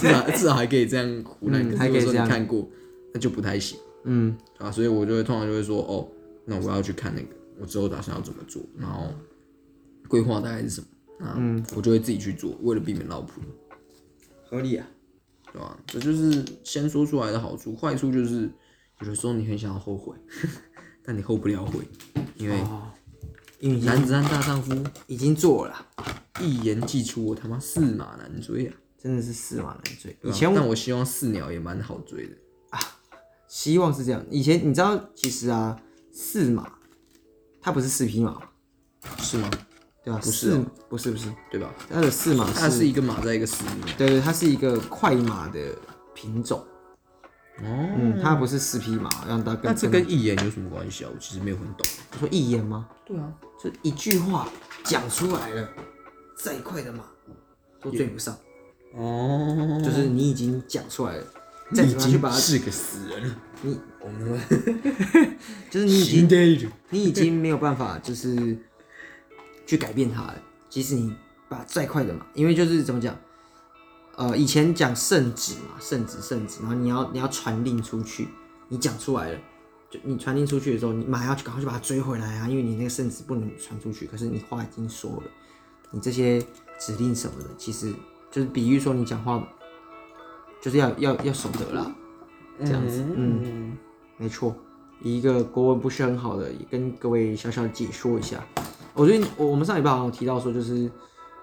[0.00, 1.62] 至少 至少还可以这样胡乱。
[1.62, 2.26] 嗯可是如果说还可以这样。
[2.26, 2.68] 你看过，
[3.14, 3.78] 那就不太行。
[4.02, 6.08] 嗯，啊，所以我就会通常就会说哦，
[6.46, 7.28] 那我要去看那个，
[7.60, 9.14] 我之后打算要怎么做，然后
[10.08, 11.01] 规划大概是什么，啊，
[11.36, 13.40] 嗯我就会自己去做，为了避免闹谱，
[14.48, 14.86] 合理啊。
[15.52, 15.78] 对吧？
[15.86, 18.50] 这就是先说出来的好处，坏处就是
[19.00, 20.16] 有的时候你很想要后悔，
[21.04, 21.80] 但你后不了悔，
[22.36, 22.90] 因为哦，
[23.60, 24.74] 因为已经男子汉大丈夫。
[25.06, 28.74] 已经做了啦，一言既出，我他妈驷马难追啊！
[28.96, 30.10] 真的是驷马难追。
[30.22, 32.34] 对吧以前我但我希望四鸟也蛮好追的
[32.70, 32.80] 啊。
[33.46, 34.24] 希望是这样。
[34.30, 35.78] 以前你知道，其实啊，
[36.10, 36.72] 驷马
[37.60, 38.48] 它不是四匹马吗，
[39.18, 39.50] 是吗？
[40.04, 40.20] 对吧？
[40.22, 41.72] 不是哦不是不是，对吧？
[41.90, 43.96] 它的四马它是一个马在一个四里面。
[43.96, 45.60] 对对，它是一个快马的
[46.14, 46.58] 品种。
[47.58, 51.10] 哦，嗯，它不是四匹马，让大家那这跟一言有什么关系啊？
[51.14, 51.86] 我其实没有很懂。
[52.12, 52.88] 你说一言吗？
[53.04, 54.48] 对啊，就一句话
[54.84, 55.68] 讲出来了，
[56.36, 57.04] 再快的马
[57.80, 58.36] 都追不上。
[58.94, 61.24] 哦，就是你已经讲出来了，
[61.72, 63.36] 再你已经怎么去把它，是个死人了。
[63.60, 64.40] 你我们
[65.70, 66.70] 就是你已经。
[66.90, 68.58] 你已经没有办法就是
[69.72, 70.36] 去改变它了。
[70.68, 71.14] 即使你
[71.48, 73.16] 把再快的嘛，因为就是怎么讲，
[74.16, 78.28] 呃，以前讲圣旨嘛，圣旨圣旨，然后你要你要传令出去，
[78.68, 79.38] 你讲出来了，
[79.90, 85.22] 就你传令出去的时候，你马上要去赶快去把它追回来啊，因为你那个圣旨不能传出去，可是你话已经说了，
[85.90, 86.40] 你这些
[86.78, 87.92] 指令什么的，其实
[88.30, 89.42] 就是比喻说你讲话
[90.60, 91.94] 就是要要要守得啦，
[92.60, 93.76] 这样子，嗯。
[94.18, 94.54] 没错，
[95.00, 98.40] 一个国文不是很好的，也跟各位小小解说一下。
[98.94, 100.90] 我最近我我们上礼拜好像有提到说，就是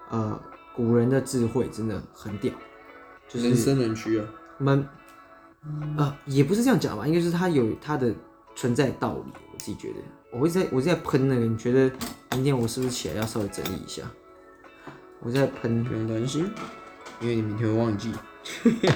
[0.08, 0.40] 呃
[0.74, 2.52] 古人的智慧真的很屌，
[3.28, 4.26] 就是人生人区啊。
[4.58, 4.86] 我们
[5.96, 8.14] 呃也不是这样讲吧，应该是它有它的
[8.54, 9.32] 存在道理。
[9.52, 9.96] 我自己觉得，
[10.32, 11.90] 我会在我在喷那个，你觉得
[12.32, 14.02] 明天我是不是起来要稍微整理一下？
[15.20, 16.50] 我在喷不用担心，
[17.20, 18.12] 因为你明天会忘记。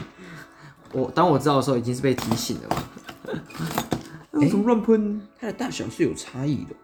[0.92, 2.76] 我，当我知道的时候已经是被提醒了嘛。
[4.40, 5.20] 为什么乱喷？
[5.38, 6.74] 它的大小是有差异的。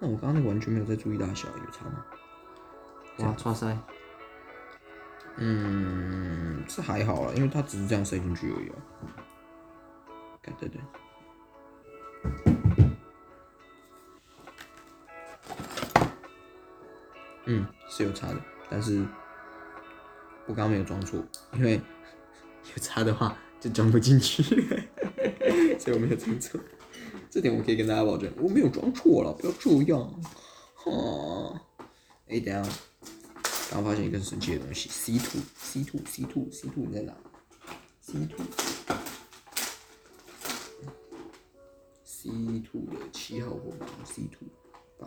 [0.00, 2.04] 那我刚刚那个完全没有在注意大小，有差吗？
[3.18, 3.76] 哇，差塞！
[5.36, 8.76] 嗯，这还好啦，因为它只是这样塞进去而已啊。
[10.42, 10.80] 看，对对。
[17.46, 18.36] 嗯，是有差的，
[18.68, 19.04] 但是
[20.46, 21.80] 我刚刚没有装错，因为
[22.74, 24.42] 有差的话就装不进去，
[25.78, 26.58] 所以我没有装错。
[27.30, 30.22] 这点我可以跟大家保证，我没有装错了，不要这样。
[30.74, 31.60] 哈，
[32.28, 32.70] 哎、等下，
[33.70, 37.12] 刚发现一个很神奇的东西，C two C two C two C two 你在哪
[38.00, 38.44] ？C two
[42.04, 44.48] C two 的七号货码 C two。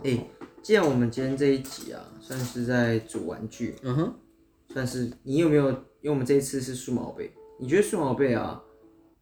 [0.04, 0.24] 哎、
[0.62, 4.14] 既然我们今天这一集啊，算是在煮玩具，嗯哼，
[4.72, 5.70] 算是你有没有？
[6.02, 8.64] 因为我们这一次是数码宝贝，你觉得数码宝贝啊，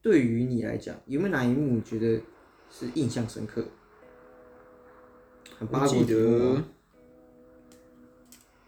[0.01, 2.21] 对于你来讲，有没有哪一幕你觉得
[2.69, 3.63] 是印象深刻？
[5.57, 6.61] 很八股我记得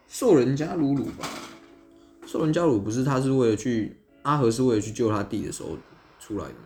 [0.07, 1.27] 兽人加鲁鲁吧，
[2.25, 5.77] 兽人加鲁鲁不是他是为了去阿和是为了去救他弟的时候
[6.19, 6.65] 出来的吗？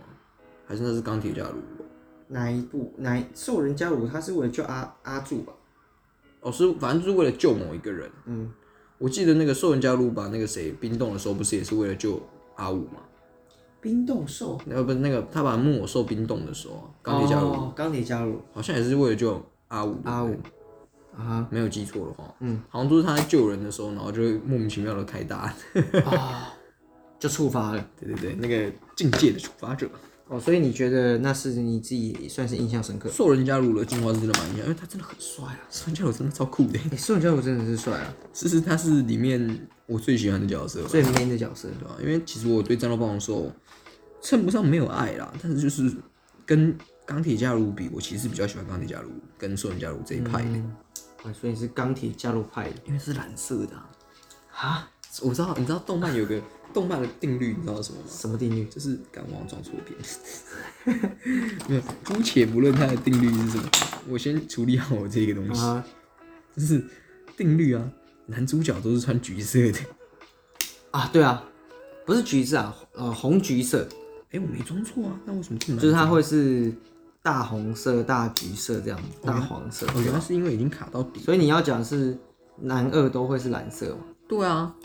[0.66, 1.86] 还是那是钢铁加鲁鲁？
[2.30, 5.52] 哪一部哪一兽人加鲁他是为了救阿阿柱吧？
[6.40, 8.10] 哦，是反正就是为了救某一个人。
[8.26, 8.50] 嗯，
[8.98, 12.22] 我记得那个兽人加鲁把那个谁冰冻的时候，不是也是为了救
[12.56, 13.02] 阿五吗？
[13.84, 19.98] 冰冻兽那个不是那个他把木偶兽冰冻的时候啊，钢铁加鲁鲁哦钢铁加鲁好像也是为了救阿五。
[20.06, 20.34] 阿五
[21.18, 25.54] 啊没有记错的话，嗯，好像都是他在救人的时候，然后就会莫名其妙的开大，
[26.06, 26.54] 啊，
[27.20, 29.90] 就触发了对对对，那个境界的触发者。
[30.30, 33.10] 哦，所以你觉得那是你自己算是印象深刻？
[33.10, 36.80] 兽人加入了进化是真的蛮印象，因为他真的很帅啊，兽人加入真的超酷的。
[36.92, 41.68] 哎，兽人加鲁真的是帅啊，其实他是里面我最喜欢的角色吧，最 man 的角色。
[41.78, 43.52] 对吧、因为其实我对战斗暴龙兽
[44.24, 45.94] 称不上没有爱啦，但是就是
[46.46, 50.58] 跟钢铁加入比，我其实比较喜欢钢铁加入跟兽人加入这一派的，
[51.24, 53.90] 啊，所以你是钢铁加鲁派的因为是蓝色的、啊。
[54.56, 54.90] 啊？
[55.22, 56.42] 我知道，你知道动漫有个
[56.74, 58.08] 动漫的定律，你知道什么吗？
[58.10, 58.66] 什么定律？
[58.66, 61.00] 就是敢往装错边。
[61.68, 63.70] 没有，姑且不论它的定律是什么，
[64.10, 65.62] 我先处理好我这个东西。
[65.62, 65.86] 啊，
[66.56, 66.84] 就是
[67.38, 67.92] 定律啊，
[68.26, 69.80] 男主角都是穿橘色的。
[70.90, 71.44] 啊，对啊，
[72.08, 73.88] 不是橘子啊，呃，红橘色，
[74.34, 76.74] 哎、我没装错啊，那为什么这么难就是它会是
[77.22, 79.86] 大红色、大橘色这样，大黄色。
[79.88, 81.20] 哦，原来是因为已经卡到底。
[81.22, 82.18] 所以你要讲是
[82.60, 84.04] 男二都会是蓝色嘛？
[84.28, 84.76] 对啊，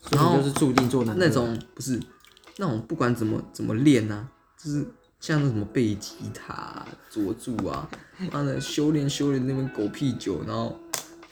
[0.00, 2.00] 所以就是注定做男二那种不是
[2.58, 4.86] 那种不管怎么怎么练啊，就是
[5.18, 7.90] 像那什么背吉他、啊、佐助啊，
[8.30, 10.78] 妈的修炼修炼那边狗屁久，然后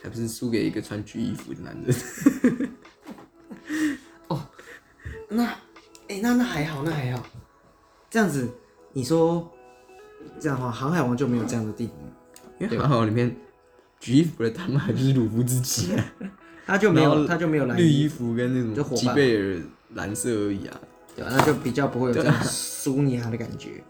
[0.03, 2.71] 还不是输给一个穿橘衣服的男人。
[4.27, 4.41] 哦
[5.29, 5.45] 那，
[6.09, 7.25] 哎、那那还好，那还好。
[8.11, 8.51] 这样子，
[8.93, 9.49] 你说
[10.39, 11.93] 这样的话，航海王就没有这样的定义，
[12.59, 13.35] 因为航海王里面
[14.01, 16.05] 橘衣服的他妈就是鲁夫自己啊，
[16.67, 19.61] 他就没有，他就没有蓝绿衣服跟那种吉贝尔
[19.95, 20.81] 蓝色而已啊。
[21.17, 21.31] 对吧？
[21.37, 23.83] 那就比较不会有这种苏尼亚的感觉。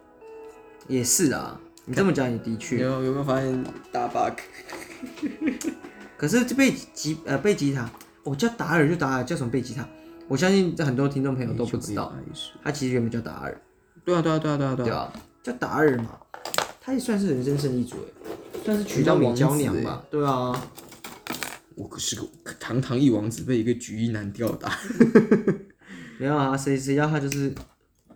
[0.89, 2.79] 也是啊，你这么讲也的你确。
[2.79, 4.39] 有有没有发现大 bug？
[6.17, 7.89] 可是这贝吉呃贝吉塔，
[8.25, 9.87] 我、叫达尔就达尔，叫什么贝吉塔？
[10.29, 12.11] 我相信很多听众朋友都不知道，
[12.65, 13.61] 他其实原本叫达尔，
[14.05, 16.19] 对啊对啊对啊对啊对啊，对啊，叫达尔嘛，
[16.81, 20.05] 他也算是人生胜利组哎，算是娶到美娇娘吧？
[20.11, 20.69] 对啊，
[21.77, 24.79] 我可是个堂堂一王子，被一个橘衣男吊打。
[26.19, 27.55] 没有啊，谁谁叫他就是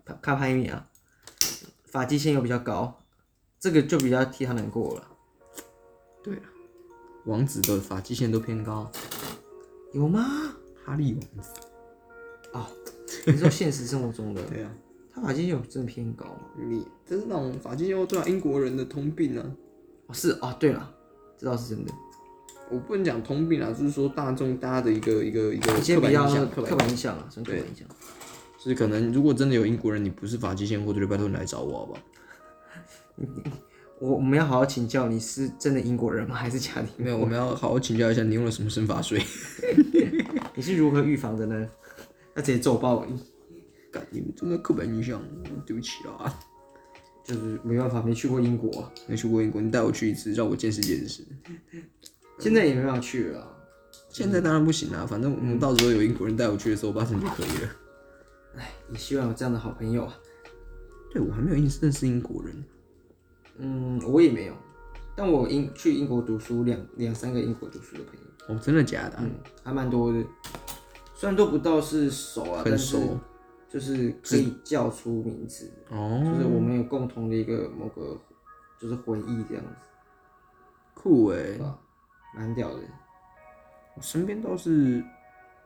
[0.05, 0.87] 卡卡拍米啊，
[1.87, 3.03] 发际线又比较高，
[3.59, 5.09] 这个就比较替他难过了。
[6.23, 6.44] 对啊，
[7.25, 8.90] 王子的发际线都偏高，
[9.92, 10.27] 有吗？
[10.85, 11.51] 哈利王子。
[12.53, 12.66] 哦，
[13.27, 14.70] 你说现实生活中的， 对啊，
[15.14, 16.40] 他发际线有真的偏高吗？
[16.68, 19.44] 你这是那种发际线对啊，英国人的通病啊。
[20.07, 20.92] 哦，是啊，对了，
[21.38, 21.92] 这倒是真的。
[22.70, 27.87] 我不能讲通病啊，就是说大众大家的一个一个一个刻板印象，刻刻板板印象啊，算刻板印象。
[28.59, 32.00] 就是可能如果真的有英国人，你不是发际线，或者就拜托你来找我好不好？
[34.00, 36.35] 我我们要好好请教，你是真的英国人吗？
[36.35, 36.88] 还是假的？
[36.96, 39.22] 没有，我们要好好请教一下你用了什么生发水。
[40.57, 41.68] 你是如何预防的呢？
[42.35, 43.22] 那直接揍爆你，
[43.94, 45.22] 干，你们真的刻板印象，
[45.64, 46.37] 对不起啊，
[47.22, 51.24] 就是没办法，没去过英国啊、没去过英国，你带我去一次，让我见识见识。
[52.40, 53.48] 现在也没办法去了啊、
[54.09, 57.70] 现在当然不行啦，反正我们到时候有英国人带我去的时候，八成就可以了。
[58.90, 60.18] 也希望有这样的好朋友啊。
[61.12, 62.64] 对我还没有认识认识英国人，
[63.59, 64.54] 嗯，我也没有，
[65.14, 69.30] 但我英去英国读书两两三个英国读书的朋友，哦，真的假的啊、嗯，
[69.62, 70.20] 还蛮多的。
[71.14, 73.18] 虽然都不到是熟啊，很但是熟
[73.74, 78.16] 就是可以叫出名字，哦，就是我们有共同的一个某个
[78.80, 79.70] 就是回忆这样子，
[80.94, 81.76] 酷哎对，吧？
[82.37, 82.78] 蛮屌的。
[83.96, 85.02] 我身边倒是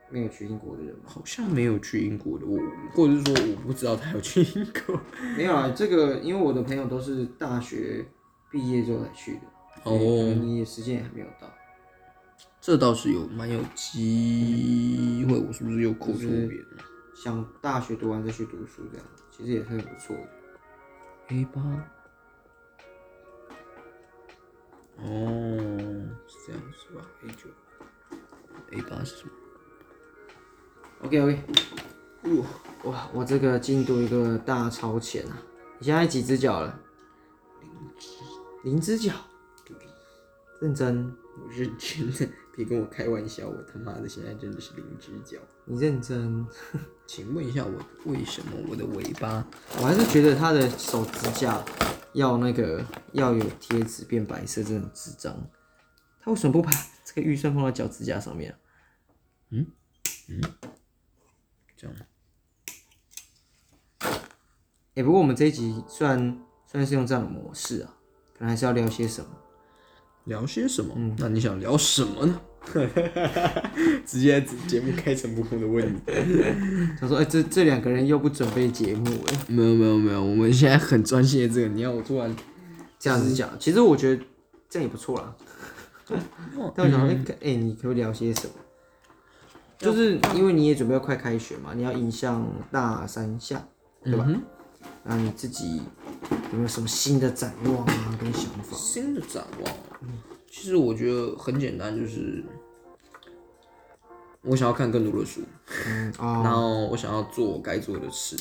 [0.08, 1.02] 没有去英国的人吗？
[1.04, 2.58] 好像没有去英国的，我
[2.94, 4.98] 或者是说我不知道他有去英国。
[5.36, 8.02] 没有啊，这个因为我的朋友都是大学
[8.50, 9.40] 毕业之后才去的，
[9.84, 11.46] 哦所以可能你的时间也还没有到。
[12.58, 16.84] 这倒是有蛮有机会，我是不是又扣错边了
[17.20, 20.28] 想大学读完再去读书，这样其实也是很不错的。
[21.35, 21.61] ？A 八，
[24.98, 25.09] 哦，
[26.28, 27.50] 是这样是吧？A 九
[28.70, 29.33] ，A 八是什么
[31.02, 31.44] ？OK OK，
[32.22, 32.46] 哇，
[32.85, 35.42] 哇，我这个进度一个大超前啊！
[35.81, 36.81] 你现在几只脚了？
[38.62, 39.12] 零只脚，
[40.61, 45.40] 认真，我认真的，别跟我开玩笑，我他妈的现在真的是零只脚。
[45.64, 46.44] 你认真。
[47.06, 49.46] 请问一下，我为什么我的尾巴？
[49.78, 51.64] 我还是觉得他的手指甲
[52.14, 55.34] 要那个要有贴纸变白色，真的很智障。
[56.20, 56.68] 他为什么不把
[57.04, 58.58] 这个预算放到脚指甲上面啊？
[61.76, 61.96] 这样
[64.94, 66.18] 哎、不过我们这一集虽然
[66.66, 67.94] 虽然是用这样的模式啊，
[68.34, 69.30] 可能还是要聊些什么。
[70.28, 70.94] 聊些什么？
[70.96, 72.40] 嗯那你想聊什么呢？
[74.04, 75.98] 直接在节目开诚布公的问你。
[77.00, 82.34] 他说：“哎、这这两个人又不准备节目，哎，没有没有没有，我们现在很专心的这个，你要我突然
[82.98, 84.22] 这样子讲，其实我觉得
[84.68, 85.34] 这样也不错啦。
[86.74, 88.52] 但我想说，哎、可哎、你可以聊些什么？
[89.78, 93.66] 就是因为你也准备要快开学嘛，你要迎向大三下，
[94.04, 94.28] 对吧？
[95.10, 95.80] 那你自己
[96.52, 98.76] 有没有什么新的展望啊，跟想法？
[98.76, 99.74] 新的展望，
[100.46, 102.44] 其实我觉得很简单，就是
[104.42, 105.40] 我想要看更多的书，
[105.86, 108.36] 嗯啊、然后我想要做我该做的事。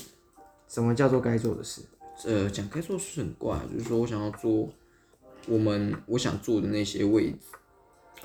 [0.68, 1.82] 什么叫做该做的事？
[2.26, 4.68] 呃，讲该做的事很怪，就是说我想要做
[5.48, 7.38] 我们我想做的那些位置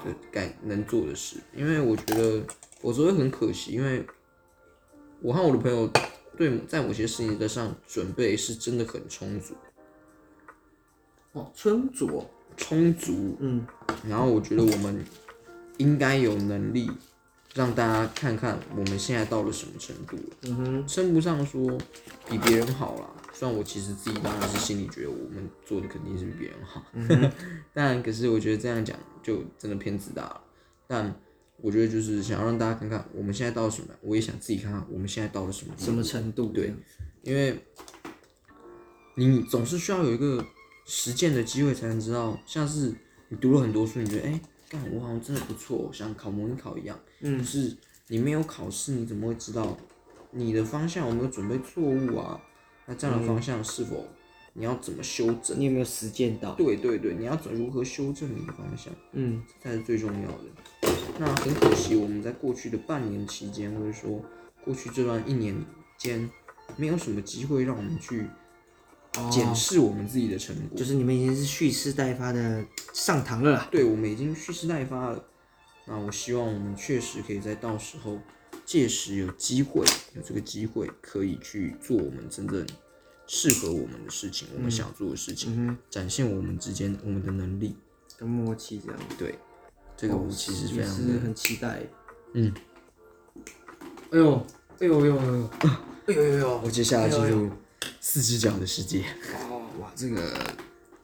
[0.05, 2.43] 的该能做的事，因为我觉得
[2.81, 4.05] 否则会很可惜，因为
[5.21, 5.89] 我和我的朋友
[6.43, 9.55] 对在某些事情的上准备是真的很充足，
[11.33, 12.27] 哦，充足，
[12.57, 13.65] 充足，嗯，
[14.09, 15.05] 然后我觉得我们
[15.79, 16.91] 应该有能力
[17.55, 20.37] 让大家看看我们现在到了什么程度了。
[20.43, 21.79] 嗯哼，称不上说
[22.29, 26.85] 比别人好啦，虽然我其实自己当然是心里觉得我们做的肯定是比别人好，
[27.73, 30.41] 但可是我觉得这样讲就真的偏自大了。
[30.89, 31.15] 但
[31.63, 36.47] 我觉得就是想要让大家看看我们现在到了什么，我也想自己看看我们现在到了什么地什么程度？
[36.49, 36.75] 对，
[37.23, 37.65] 因为
[39.15, 40.45] 你总是需要有一个
[40.85, 42.93] 实践的机会才能知道，像是
[43.29, 46.99] 你读了很多书，你觉得哎，干、我好像真的不错，像考模拟考一样。
[47.21, 47.39] 嗯。
[47.39, 47.77] 可是
[48.09, 49.79] 你没有考试，你怎么会知道
[50.33, 52.41] 你的方向有没有准备错误啊？
[52.87, 54.05] 那这样的方向是否
[54.55, 55.59] 你要怎么修正？
[55.59, 56.55] 你有没有实践到？
[56.55, 58.93] 对对对，你要怎如何修正你的方向？
[59.13, 60.45] 嗯，这才是最重要的。
[61.19, 64.23] 那很可惜，我们在过去的半年期间，或者说
[64.65, 65.57] 过去这段一年
[65.97, 66.29] 间，
[66.77, 68.27] 没有什么机会让我们去
[69.31, 70.79] 检视我们自己的成果。
[70.79, 73.69] 就是你们已经是蓄势待发的上堂了啦。
[73.71, 75.25] 对，我们已经蓄势待发了。
[75.87, 78.19] 那我希望我们确实可以在到时候，
[78.65, 79.85] 届时有机会，
[80.15, 82.67] 有这个机会可以去做我们真正
[83.35, 87.75] 适合我们的事情，我们想做的事情，展现我们之间我们的能力。
[88.19, 89.39] 跟默契这样，对，
[89.97, 91.81] 这个我其实非常的是很期待。
[92.35, 92.53] 嗯，
[94.11, 94.47] 哎呦，
[94.81, 95.51] 哎呦哎呦哎呦，
[96.09, 97.51] 哎呦哎呦，我接下来进入
[98.03, 99.03] 四只脚的世界。
[99.49, 100.31] 哦哇，这个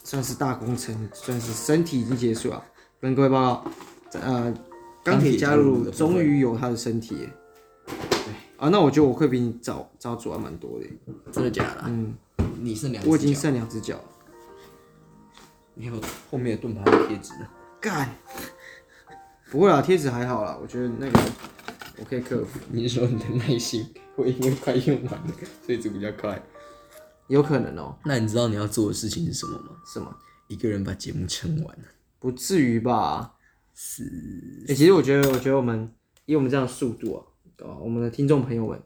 [0.04, 2.62] 算是大工程，算是身体已经结束了。
[3.00, 3.64] 跟各位报
[4.12, 4.54] 告，呃，
[5.02, 7.26] 钢铁加入终于有他的身体
[8.58, 10.86] 啊，那我觉得我会比你早早煮完蛮多的。
[11.32, 11.84] 真的假的？
[11.86, 12.14] 嗯，
[12.60, 14.04] 你剩两我已经剩两只脚了。
[15.74, 17.48] 你还有后面的盾牌的贴纸呢。
[17.80, 18.12] 干，
[19.48, 21.20] 不会啦，贴纸还好啦，我觉得那个
[21.98, 26.42] 我可以克服，你是说你的耐心会因为快用完了，所以煮比较快？
[27.28, 29.76] 有可能哦、那你知道你要做的事情是什么吗？
[29.86, 30.12] 什么？
[30.48, 31.78] 一个人把节目撑完。
[32.18, 33.34] 不至于吧？
[33.72, 34.02] 是、
[34.66, 34.74] 欸。
[34.74, 35.94] 其实我觉得，我觉得我们
[36.24, 37.22] 以我们这样的速度啊，
[37.60, 38.80] 哦，我们的听众朋友们，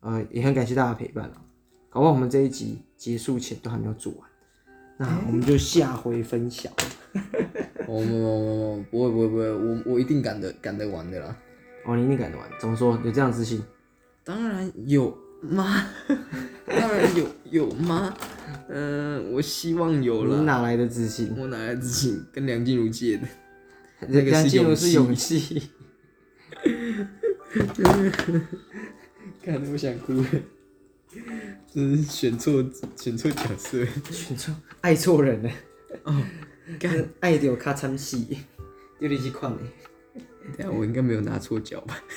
[0.00, 1.42] 呃，也很感谢大家的陪伴啊。
[1.90, 4.28] 搞不好我们这一集结束前都还没有做完，
[4.98, 6.72] 那我们就下回分享。
[7.86, 11.36] 我我不会不会不会，我我一定赶得赶得完的啦。
[11.86, 12.48] 哦，你一定赶得完？
[12.60, 12.98] 怎么说？
[13.04, 13.62] 有这样自信？
[14.24, 15.86] 当然有吗？
[16.66, 18.14] 当然有有吗？
[18.68, 20.38] 嗯、我希望有了。
[20.38, 21.32] 你哪来的自信？
[21.38, 22.26] 我哪来自信？
[22.32, 23.26] 跟梁静茹借的。
[24.08, 25.70] 梁静茹是勇气。
[29.42, 30.26] 看得我想哭了，
[31.72, 32.64] 真是选错
[32.96, 33.84] 选错角色。
[34.10, 35.50] 选错，爱错人了。
[36.04, 36.22] 哦，
[36.78, 38.18] 干，爱到卡惨死，
[39.00, 39.58] 有你去看呢。
[40.56, 41.98] 等一下我应该没有拿错脚吧？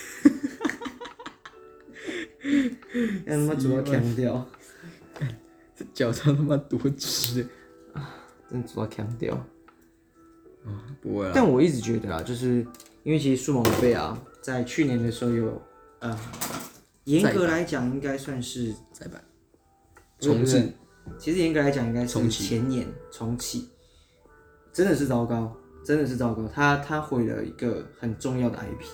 [3.26, 4.48] 让他妈主要强调，
[5.76, 7.48] 这脚上他妈多直
[7.94, 8.16] 啊。
[8.50, 9.46] 真主要强调。
[11.02, 12.66] 不会啦，但我一直觉得啊，就是
[13.04, 15.62] 因为其实数码宝贝啊，在去年的时候有
[16.00, 16.18] 呃，
[17.06, 19.22] 严格来讲应该算是再版。
[20.20, 20.72] 重置，
[21.18, 23.70] 其实严格来讲应该是前年重启，
[24.74, 28.86] 真的是糟糕，真的是糟糕，他他毁了一个很重要的 IP，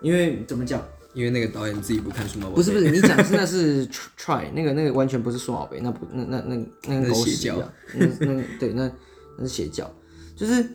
[0.00, 0.80] 因为怎么讲？
[1.14, 3.86] 因为那个导演自己不看数码宝贝，不是不是，你讲的是那是
[4.18, 7.72] try 那个那个完全不是数码宝贝，那不那那那那那跟狗是邪教。
[7.94, 8.90] 那那对那
[9.38, 9.88] 那是邪教，
[10.34, 10.68] 就是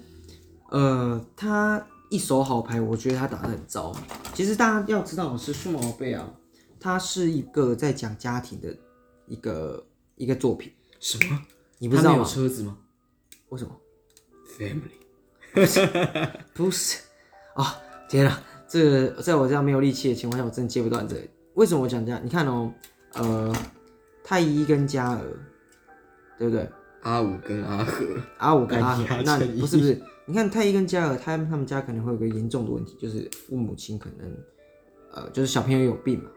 [0.70, 3.96] 呃他一手好牌，我觉得他打得很糟。
[4.34, 6.34] 其实大家要知道的是，数码宝贝啊，
[6.80, 8.76] 它是一个在讲家庭的
[9.28, 9.86] 一个
[10.16, 11.40] 一个作品，什么？
[11.78, 12.24] 你不知道吗？
[12.24, 12.78] 车子吗
[13.50, 13.72] 为什么
[14.58, 17.00] ？？Family， 不是
[17.56, 17.78] 啊、
[18.10, 21.22] 天啊，这个在我这样没有力气的情况下，我真的接不断这个。
[21.54, 22.20] 为什么我讲这样？
[22.24, 22.74] 你看哦，
[23.14, 23.54] 呃，
[24.24, 25.22] 太一跟嘉儿，
[26.38, 26.70] 对不对？
[27.02, 28.06] 阿五跟阿和，
[28.40, 34.38] 阿五跟阿和那不是不是，你看太一跟嘉儿，他们他们家可能会有个严重的问题，就是父母亲可能，
[35.12, 36.30] 呃，就是小朋友有病嘛，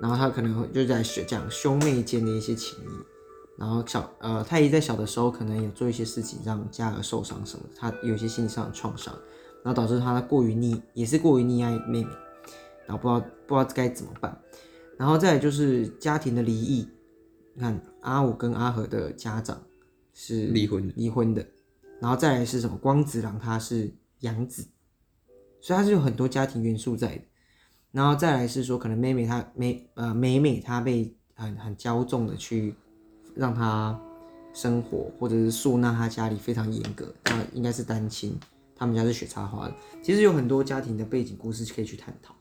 [0.00, 2.88] 然后他可能会就在学讲兄妹间的一些情谊，
[3.58, 9.14] 然后小呃太一在小的时候可能有做一些事情让嘉儿受伤什么，他有一些心理上的创伤，
[9.62, 12.08] 然后导致他过于溺，也是过于溺爱妹妹，
[12.86, 14.40] 然后不知道不知道该怎么办，
[14.96, 16.88] 然后再来就是家庭的离异，
[17.52, 19.60] 你看阿武跟阿和的家长
[20.14, 21.46] 是离婚的离婚的，
[22.00, 22.76] 然后再来是什么？
[22.76, 24.66] 光子郎他是养子，
[25.60, 27.22] 所以他是有很多家庭元素在的。
[27.90, 32.74] 然后再来是说，可能妹妹她妹呃美美她被很很骄纵的去
[33.34, 33.98] 让她
[34.52, 38.38] 生活，或者是素纳她家里非常严格，她应该是单亲，
[38.76, 39.74] 他们家是学插花的。
[40.02, 42.34] 其实有很多家庭的背景故事可以去探讨。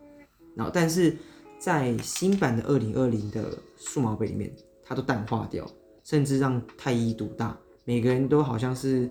[0.53, 1.15] 然后，但是
[1.57, 4.53] 在新版的二零二零的数码宝贝里面，
[4.83, 5.65] 它都淡化掉，
[6.03, 9.09] 甚至让太一独大，每个人都好像是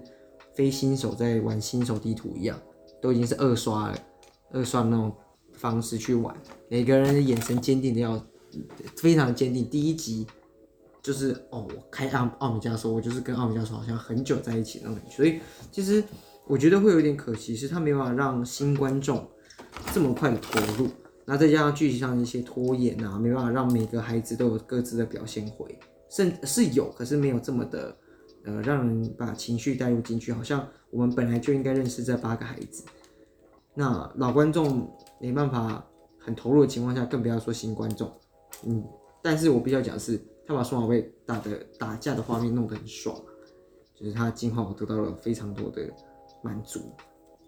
[0.56, 2.58] 非新手在玩新手地图一样，
[3.00, 3.98] 都已经是二刷了，
[4.52, 5.14] 二刷那种
[5.52, 6.34] 方式去玩，
[6.68, 8.20] 每个人的眼神坚定的要
[8.96, 9.68] 非常坚定。
[9.68, 10.26] 第一集
[11.02, 15.40] 就是哦，我开奥奥米加的时候，我就是跟奥米加说好像很久在一起那种感觉，所以
[15.70, 16.02] 其实
[16.46, 19.28] 我觉得会有点可惜，是他没办法让新观众
[19.92, 20.88] 这么快的投入。
[21.28, 25.78] 那再加上剧情上的一些拖延啊，没办法让每个孩子都有各自的表现回，
[26.08, 27.96] 甚是有，可是没有这么的
[28.46, 32.84] 呃让人把情绪带入进去，好像我们本来就应该认识这八个孩子。
[33.74, 34.90] 那老观众
[35.20, 35.84] 没办法
[36.18, 38.10] 很投入的情况下，更不要说新观众。
[38.66, 38.82] 嗯，
[39.22, 43.28] 但是我必须要讲是，他把数码宝贝打的打架的画面弄得很爽啊，
[43.94, 45.82] 就是他的进化我得到了非常多的
[46.42, 46.90] 满足，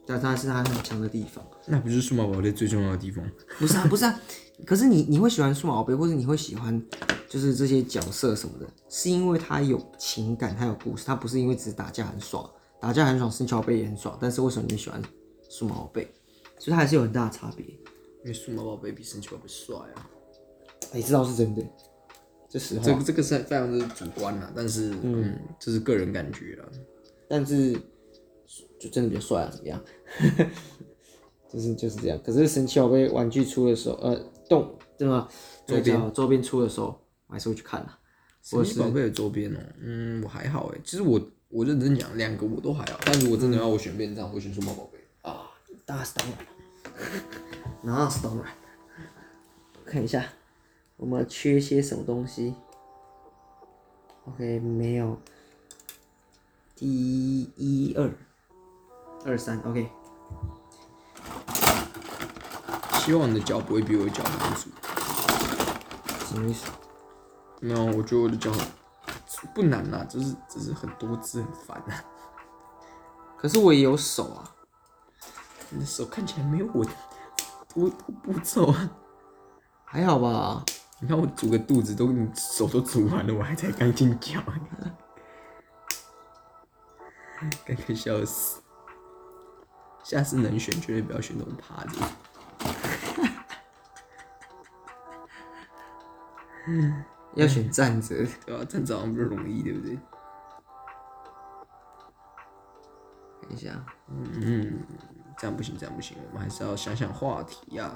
[0.07, 1.43] 但他是他很强的地方。
[1.67, 3.25] 那不是数码宝贝最重要的地方？
[3.59, 4.21] 不是啊，不是啊。
[4.67, 6.83] 可是你你会喜欢数码宝贝，或者你会喜欢
[7.29, 12.49] 就是这些角色什么的，是因为他有情感，他有故事，他不是因为只是打架很爽，
[12.81, 14.17] 打架很爽，神奇宝贝也很爽。
[14.21, 15.03] 但是为什么你喜欢
[15.49, 16.09] 数码宝贝？
[16.59, 17.65] 所以它还是有很大的差别。
[17.67, 20.11] 因为数码宝贝比神奇宝贝帅啊。
[20.93, 21.63] 你知道是真的，
[22.49, 22.83] 这实话。
[22.85, 26.65] 这个这个是非常的主观啦，但是嗯，这是个人感觉啦。
[27.29, 27.73] 但是
[28.81, 29.85] 就真的比较帅啊，怎么样？
[31.53, 32.19] 就是就是这样。
[32.25, 34.19] 可是神奇宝贝玩具出的时候，呃，
[34.49, 35.29] 动对吗？
[35.67, 36.99] 周边周边出的时候，
[37.29, 37.91] 我还是会去看的。
[38.43, 40.79] 神奇宝贝的周边哦、嗯，我还好哎。
[40.83, 42.99] 其实我我认真讲，两个我都还好。
[43.05, 44.99] 但如果真的要我选边站，我会选数码宝贝。
[45.23, 45.51] 啊，
[45.87, 46.39] 那是当然，
[47.83, 48.47] 那是当然。
[49.85, 50.25] 看一下，
[50.97, 52.55] 我们缺些什么东西
[54.27, 55.21] ？OK，没有。
[56.75, 56.87] 第
[57.57, 58.11] 一二
[59.25, 59.89] 二三，OK。
[63.01, 64.71] 希望你的脚不会比我的脚难煮。
[66.27, 66.67] 什么意思？
[67.61, 68.53] 没有，我觉得我的脚
[69.55, 72.05] 不难啦，就是只是很多字很烦啊。
[73.37, 74.55] 可是我也有手啊。
[75.71, 76.85] 你的手看起来没有我
[77.75, 77.91] 多
[78.23, 78.91] 步骤啊。
[79.85, 80.65] 还好吧？
[81.01, 84.43] 你看我煮个肚子都你手都煮完了，我还才刚进脚，
[87.65, 88.61] 该快笑死。
[90.03, 92.01] 下次能选，绝对不要选那种趴着。
[97.39, 98.15] 要选站着。
[98.45, 99.99] 对吧、站着好像比较容易，对不对？
[103.43, 104.81] 看一下，嗯，
[105.39, 107.91] 这样不行，这样不行，我们还是要想想话题呀、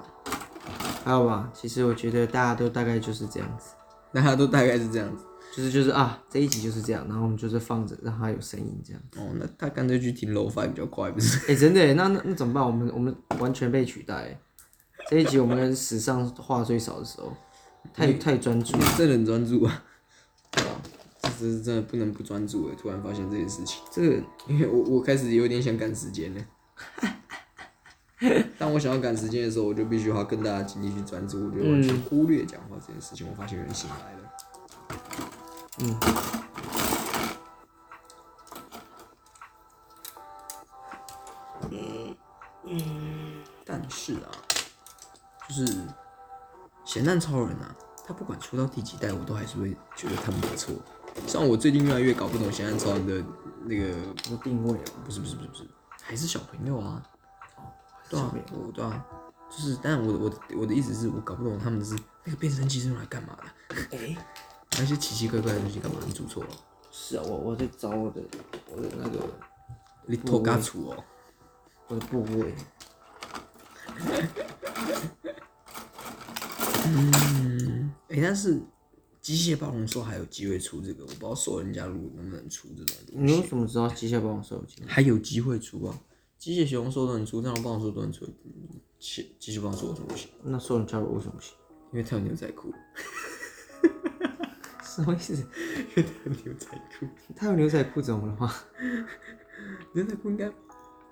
[1.04, 1.50] 还有吧？
[1.52, 3.74] 其实我觉得大家都大概就是这样子，
[4.12, 5.24] 大家都大概是这样子。
[5.54, 9.02] 就是就是啊，这一集就是这样，然后我们就是放着让它有声音这样。
[9.18, 11.52] 哦，那他干脆去听 low fi 比较快，不是？
[11.52, 12.64] 哎、真的耶，那那那怎么办？
[12.64, 14.40] 我们我们完全被取代。
[15.10, 17.30] 这一集我们史上话最少的时候，
[17.94, 18.78] 太太专注。
[18.96, 19.84] 真的很专注啊。
[20.52, 20.82] 对啊，
[21.22, 22.74] 这这是真的不能不专注诶。
[22.80, 26.44] 突然发现这件事情，这个因为我我开始有点想赶时间了。
[28.56, 33.26] 当我想要赶时间的时候，我就必须花更大的精力去专注，我就完全忽略讲话这件事情。
[33.28, 34.18] 我发现有人醒来了。
[35.80, 35.98] 嗯，
[46.92, 47.74] 咸蛋超人啊，
[48.06, 50.74] 他不管出到第几代，我都还是会觉得他们不错。
[51.26, 53.24] 像我最近越来越搞不懂咸蛋超人的
[53.64, 53.86] 那个，
[54.30, 54.82] 有定位哦。
[55.02, 55.66] 不是不是不是不是，
[56.02, 57.02] 还是小朋友啊。
[58.10, 59.06] 对啊我对啊，
[59.50, 63.38] 就是，但我我我的意思是我搞不懂他们是那个变声器是用来干嘛
[63.70, 64.14] 的，哎、
[64.72, 65.98] 那些奇奇怪怪的东西干嘛？
[66.06, 66.50] 你煮错了
[66.90, 68.20] 是啊，我我在找我的
[68.70, 69.26] 我的那个
[70.06, 71.04] ，Little 嘎楚哦，
[71.88, 72.54] 我的部位。
[78.08, 78.60] 哎、但是
[79.20, 83.24] 机械暴龙兽还有机会出这个，我不知道兽人加入能不能出这种东西。
[83.24, 84.86] 你为什么知道机械暴龙兽有机会？
[84.88, 85.98] 还有机会出啊！
[86.38, 88.26] 机械熊兽都能出，太阳暴龙兽都能出，
[88.98, 90.28] 机机械暴龙兽为什么不行？
[90.42, 91.54] 那兽人加入为什么不行？
[91.92, 92.72] 因为他有牛仔裤，
[94.82, 95.34] 什么意思？
[95.34, 96.66] 因为它有牛仔
[96.98, 97.06] 裤，
[97.36, 98.52] 他有牛仔裤怎么了吗？
[99.94, 100.50] 牛仔裤应该，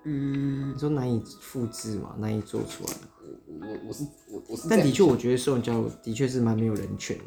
[0.03, 2.93] 嗯，你说难以复制嘛，难以做出来。
[3.20, 7.25] 我我我是我我是但的确，我觉得兽人加入的确是蛮没有人权的，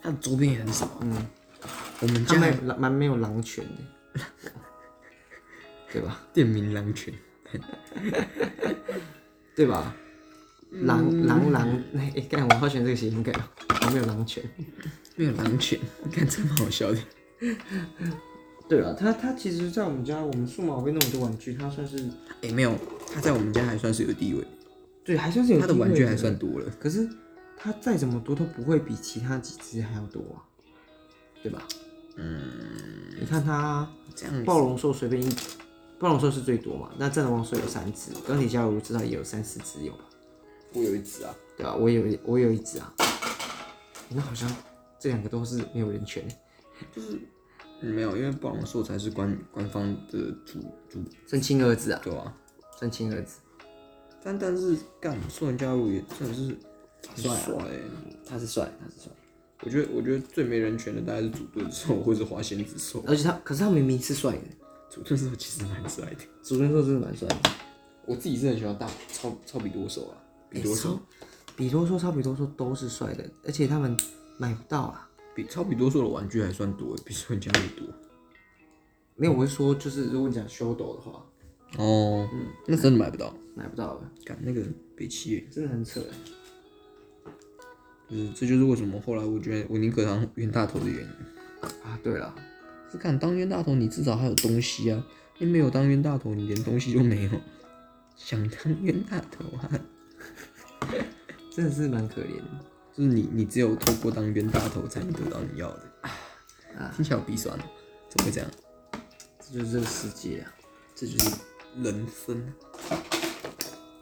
[0.00, 1.26] 它的周边也很少，嗯，
[2.00, 3.64] 我们家蛮蛮没有狼犬
[4.14, 4.20] 的，
[5.92, 6.20] 对吧？
[6.32, 7.12] 店名狼犬，
[9.54, 9.94] 对吧？
[10.70, 13.42] 狼狼狼，哎、干、我好喜欢这个谐音梗哦，
[13.86, 14.42] 我没有狼犬。
[15.14, 15.78] 没有狼犬，
[16.10, 16.98] 看真蛮好笑的。
[18.66, 22.08] 对啊，他他其实，在我们家，我们数码会那么多玩具，他算是
[22.40, 22.74] 哎、没有，
[23.12, 24.42] 它在我们家还算是有地位，
[25.04, 26.66] 对，还算是有他的玩具还算多了。
[26.80, 27.08] 可是
[27.56, 30.42] 他再怎么多都不会比其他几只还要多啊，
[31.42, 31.62] 对吧？
[32.16, 32.40] 嗯，
[33.18, 35.34] 你看他这样暴龙兽随便一，
[35.98, 40.04] 暴龙兽是最多嘛，那战龙王兽有三只，钢铁侠我至少也有三四只有吧，
[40.74, 42.92] 我有一只啊，对吧、我有一我有一只啊，
[44.10, 44.48] 那好像
[44.98, 46.22] 这两个都是没有人权，
[46.94, 47.18] 就是
[47.80, 52.34] 没有，因为暴龙兽才是官官方的主主，真亲儿子啊，对啊、
[52.78, 53.38] 真亲儿子，
[54.22, 56.56] 但但是干兽人加入也真的是
[57.08, 57.82] 很帅啊帅欸
[58.26, 59.12] 他是帅，他是帅，
[59.62, 63.02] 我觉得我觉得最没人权的大概是主盾兽或者花仙子兽。
[63.06, 64.42] 而且他可是他明明是帅的，
[64.88, 67.36] 主盾兽其实蛮帅的，主盾兽真的蛮帅的。
[68.06, 70.16] 我自己是很喜欢大超超比多兽啊，
[70.48, 70.98] 比多兽、欸
[71.54, 73.94] 比多兽、超比多兽都是帅的，而且他们
[74.38, 75.06] 买不到啊。
[75.34, 77.86] 比超比多兽的玩具还算多，比兽人加入多。
[79.16, 81.22] 没有，我是说，就是如果你讲修斗的话，
[81.78, 82.28] 哦，
[82.66, 83.34] 那真的买不到。
[83.54, 84.62] 买不到的，干那个
[84.96, 86.06] 北七耶，真的很扯欸。
[88.08, 91.08] 就是这就是为什么后来我觉得我宁可当冤大头的原因。
[91.84, 92.34] 啊，对了，
[92.90, 95.06] 是看当冤大头，你至少还有东西啊。
[95.38, 97.30] 你没有当冤大头，你连东西都没有。
[98.16, 99.70] 想当冤大头啊，
[101.50, 102.64] 真的是蛮可怜的。
[102.94, 105.82] 就是你，你只有透过当冤大头才能得到你要的。
[106.78, 107.62] 啊，听起来有鼻酸哦，
[108.08, 108.50] 怎么会这样？
[109.40, 110.54] 这就是这个世界啊。
[110.94, 111.30] 这就是
[111.76, 112.52] 人生。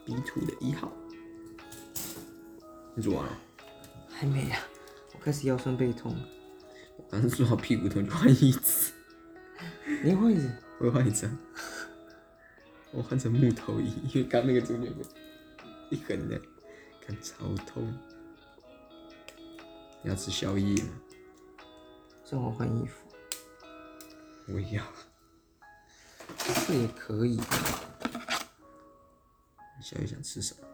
[0.03, 0.91] B 图的一号，
[2.95, 3.37] 你做完了？
[4.09, 4.59] 还没啊，
[5.13, 6.15] 我开始腰酸背痛。
[6.97, 8.91] 我刚是说好屁股痛就换椅子，
[10.03, 10.51] 你换椅子？
[10.79, 11.37] 我会换一张，
[12.91, 15.07] 我换成木头椅，因为刚那个中间有个
[15.91, 16.41] 一横的，
[16.99, 17.93] 看超痛。
[20.01, 20.89] 你要吃宵夜吗？
[22.25, 23.07] 正好换衣服，
[24.47, 24.83] 我要。
[26.67, 27.43] 这也可以，你
[29.83, 30.67] 宵夜想吃什么？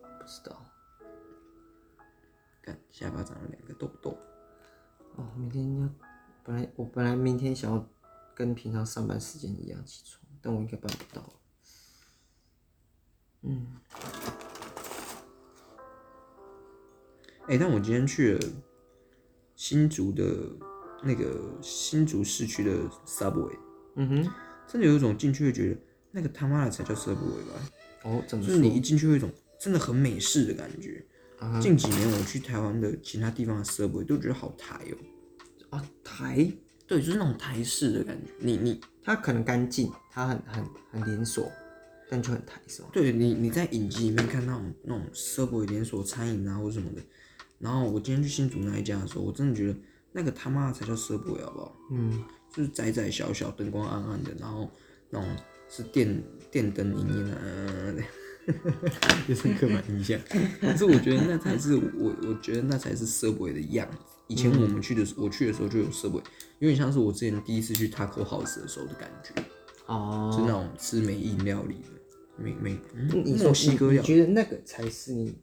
[0.00, 0.64] 不知道。
[2.62, 4.16] 看下巴长了两个痘痘，
[5.16, 5.88] 哦，明天要，
[6.44, 7.86] 本来我本来明天想要
[8.34, 11.28] 跟平常上班时间一样起床，但我应该办不到。
[13.42, 13.66] 嗯
[17.48, 18.40] 哎、但我今天去了
[19.56, 20.24] 新竹的
[21.02, 23.58] 那个新竹市区的 Subway，
[23.96, 24.32] 嗯哼，
[24.66, 25.76] 真的有一种进去会觉得
[26.10, 27.70] 那个他妈的才叫 Subway 吧，
[28.04, 28.58] 哦，怎就是？
[28.58, 31.04] 你一进去会有一种真的很美式的感觉。
[31.38, 34.80] 啊近几年我去台湾的其他地方的 Subway 都觉得好台
[35.70, 36.52] 哦、啊，台，
[36.86, 38.30] 对，就是那种台式的感觉。
[38.38, 41.50] 你你它可能干净，它很很很连锁，
[42.08, 42.88] 但就很台是吗？
[42.92, 47.02] 对你你在影集里面看那种那种 Subway 连锁餐饮啊或者什么的，
[47.58, 49.76] 然后我今天去新竹那一家的时候，我真的觉得
[50.12, 51.76] 那个他妈的才叫 Subway 好不好？
[51.90, 52.22] 嗯，
[52.52, 54.68] 就是窄窄小小，灯光暗暗的，然后
[55.10, 55.28] 那种
[55.68, 57.94] 是电电灯影音啊，
[59.26, 60.20] 就是刻板印象。
[60.60, 63.96] 可是我觉得那才是我，我觉得那才是 Subway 的样子。
[64.28, 66.22] 以前我们去的时候，我去的时候就有 Subway，
[66.58, 69.34] 有点像是我之前第一次去 Taco House 的时候的感觉，
[69.86, 71.88] 哦，是那种吃美印料理的
[72.36, 72.78] 美美
[73.38, 75.34] 墨西哥料理，你你觉得那个才是你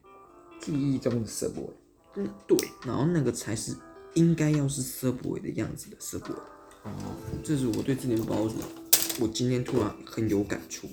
[0.59, 1.71] 记忆中的 Subway？
[2.15, 3.75] 嗯对，然后那个才是
[4.15, 6.35] 应该要是 Subway 的样子的 Subway。
[6.83, 6.91] 哦，
[7.43, 8.55] 这是我对这间包子，
[9.19, 10.87] 我今天突然很有感触。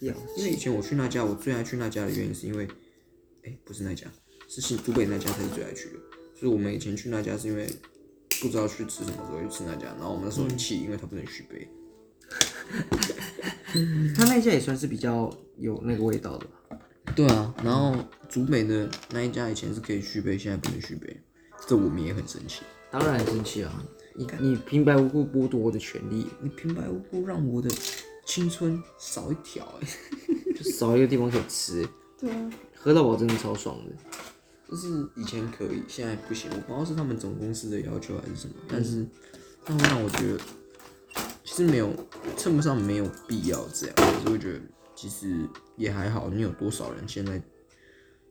[0.00, 2.68] 了因为以前我去那家，我最爱去那家的原因是因为，
[3.44, 4.06] 哎、不是那家，
[4.48, 5.94] 是新竹北那家才是最爱去的。
[6.34, 7.66] 就是我们以前去那家是因为
[8.40, 9.86] 不知道去吃什么，所以去吃那家。
[9.98, 11.66] 然后我们那时候很气，因为他不能续杯。
[14.14, 16.78] 他那家也算是比较有那个味道的吧？
[17.14, 17.96] 对啊，然后
[18.28, 21.18] 竹北的那一家以前是可以续杯，现在不能续杯，
[21.66, 22.62] 这我们也很生气。
[22.90, 23.82] 当然很生气啊！
[24.16, 27.68] 你看你平白无故剥夺我的权利，你平白无故让我的
[28.24, 29.88] 青春少一条哎、
[30.56, 31.86] 就少一个地方可以吃，
[32.18, 33.92] 对啊，喝到饱真的超爽的。
[34.68, 36.50] 就是以前可以，现在不行。
[36.50, 39.06] 我不知道是他们总公司的要求还是什么，但是
[39.66, 40.40] 那会让我觉得
[41.44, 41.92] 其实没有
[42.36, 44.60] 称不上没有必要这样，可是我觉得
[44.96, 46.28] 其实也还好。
[46.30, 47.40] 你有多少人现在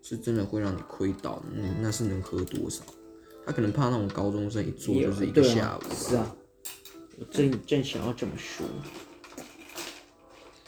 [0.02, 1.42] 是真的会让你亏到？
[1.54, 2.84] 嗯，那是能喝多少？
[3.46, 6.36] 他可能怕那种高中生一坐就是一个下午，是啊，
[7.20, 8.66] 我正正想要这么说。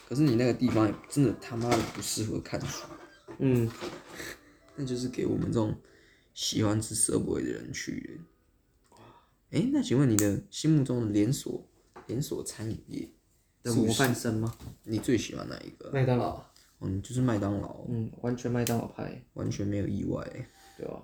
[0.07, 2.86] 可是你那个地方也真的他妈的不适合看书，
[3.39, 3.69] 嗯，
[4.78, 5.75] 那就是给我们这种
[6.34, 8.21] 喜欢吃 Subway 的人去
[9.51, 9.57] 的。
[9.57, 11.67] 哎、那请问你的心目中的连锁
[12.05, 13.09] 连锁餐饮业
[13.63, 14.55] 的模范生吗？
[14.84, 15.89] 你最喜欢哪一个？
[15.91, 16.36] 麦当劳，
[16.80, 20.23] 哦，你就是麦当劳，嗯，完全麦当劳派，完全没有意外。
[20.78, 21.01] 对吧？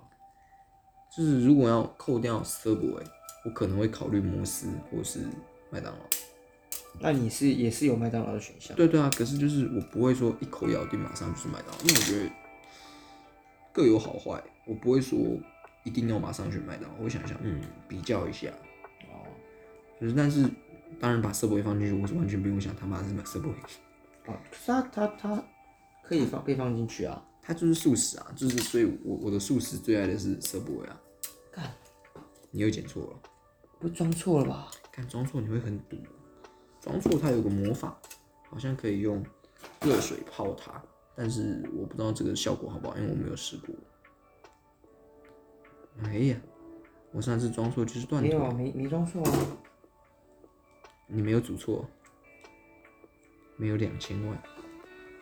[1.16, 3.04] 就是如果要扣掉 Subway，
[3.44, 5.20] 我可能会考虑摩斯或是
[5.70, 6.00] 麦当劳。
[7.00, 8.76] 那你是也是有麦当劳的选项？
[8.76, 12.30] 对对啊，可是就是我不会说一口咬定马上就是麦当劳，因为我觉得
[13.72, 15.18] 各有好坏，我不会说
[15.84, 18.48] 一定要马上选麦当劳，我想一想，嗯，比较一下。
[19.12, 19.26] 哦，
[20.00, 20.48] 就是但是
[21.00, 23.54] 当然把 Subway 放进去，我是完全不用想他妈是买 Subway，
[24.26, 25.44] 哦，可是它它它
[26.02, 27.22] 可以放被放进去啊。
[27.46, 31.00] 它就是素食啊，就是所以我我的素食最爱的是 Subway 啊。
[31.52, 31.70] 干，
[32.50, 33.20] 你又剪错了，
[33.78, 34.70] 不装错了吧？
[34.90, 35.98] 看装错你会很堵。
[36.80, 37.98] 装错它有个魔法，
[38.48, 39.24] 好像可以用
[39.82, 40.82] 热水泡它，
[41.14, 43.74] 但是我不知道这个效果好不好，因为我没有试过。
[46.02, 46.36] 哎呀，
[47.12, 49.32] 我上次装错就是断腿没没没装错啊。
[51.06, 51.86] 你没有煮错，
[53.56, 54.42] 没有两千万，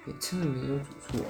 [0.07, 1.21] 也真的没有煮错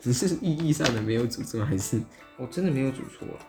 [0.00, 2.00] 啊，只是意义上的没有煮错，还是
[2.36, 3.46] 我真的没有煮错啊。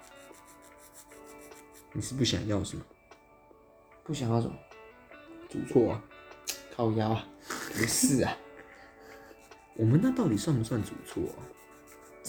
[1.93, 2.83] 你是不想要是吗？
[4.03, 4.55] 不想要什么？
[5.49, 6.03] 煮错啊？
[6.75, 7.25] 烤鸭啊？
[7.73, 8.37] 不是啊。
[9.75, 11.39] 我们那到底算不算煮错啊？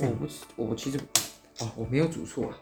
[0.01, 0.99] 我不是，我其实，
[1.61, 2.57] 哦，我没有煮错啊。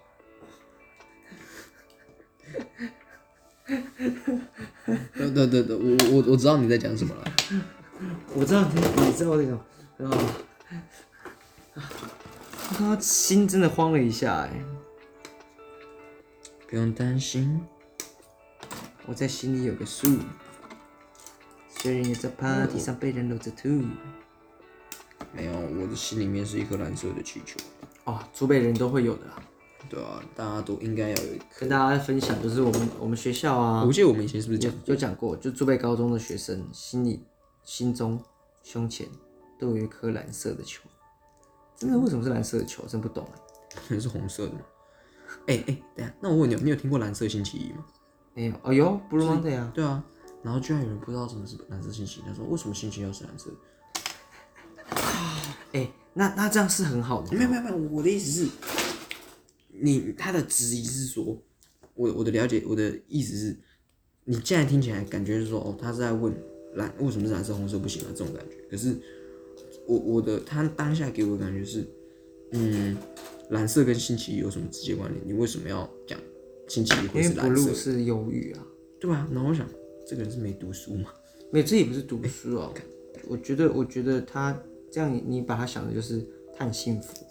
[5.15, 7.25] 对对对对，我我我知道你在讲什么了。
[8.35, 9.61] 我知道你，你知道那种，
[11.81, 11.91] 啊，
[12.77, 14.65] 他心真的慌了一下哎。
[16.69, 17.61] 不用担心，
[19.07, 20.19] 我在心里有个数，
[21.69, 23.69] 虽然也在 party 上被人搂着吐。
[25.33, 27.59] 没有，我的心里面是一颗蓝色的气球。
[28.05, 29.43] 哦，祖北人都会有的啦。
[29.89, 31.61] 对啊，大家都应该要有一颗。
[31.61, 37.25] 跟大家分享，就是我们我们学校啊我，记得我们以前是不是讲有讲过，就祖北高中的学生心里、
[37.65, 38.23] 心中、
[38.63, 39.09] 胸前
[39.59, 40.83] 都有一颗蓝色的球。
[41.81, 42.85] 真的，为什么是蓝色的球？
[42.87, 43.41] 真不懂哎。
[43.89, 44.61] 可 能是红色的吗？
[45.47, 47.85] 哎、哎、等一下，那我问你哦，你有听过蓝色星期一吗？
[48.35, 50.05] 没有，哦有 Blue Monday 啊，对啊，
[50.43, 53.51] 然后居然有人不知道什么是蓝色星期一，他说为什么星期一要是蓝色？
[55.73, 57.35] 哎、那那这样是很好的。
[57.37, 58.51] 没有没有没有，我的意思是，
[59.69, 61.41] 你他的质疑是说，
[61.95, 63.57] 我我的了解，我的意思是，
[64.25, 66.35] 你现在听起来感觉是说，哦，他是在问
[66.75, 68.57] 蓝为什么是蓝色红色不行啊这种感觉。
[68.69, 69.01] 可是
[69.91, 71.85] 我我的他当下给我的感觉是，
[72.53, 72.97] 嗯，
[73.51, 75.21] 蓝色跟星期一有什么直接关联？
[75.27, 76.17] 你为什么要讲
[76.69, 77.75] 星期一会因为是蓝色 Blue？
[77.75, 78.65] 是忧郁啊，
[79.01, 79.69] 对啊，然后我想，
[80.07, 81.11] 这个人是没读书吗？
[81.51, 82.73] 没有，这也不是读书啊。
[83.27, 84.57] 我觉得，我觉得他
[84.93, 86.25] 这样，你把他想的就是
[86.57, 87.27] 他很幸福，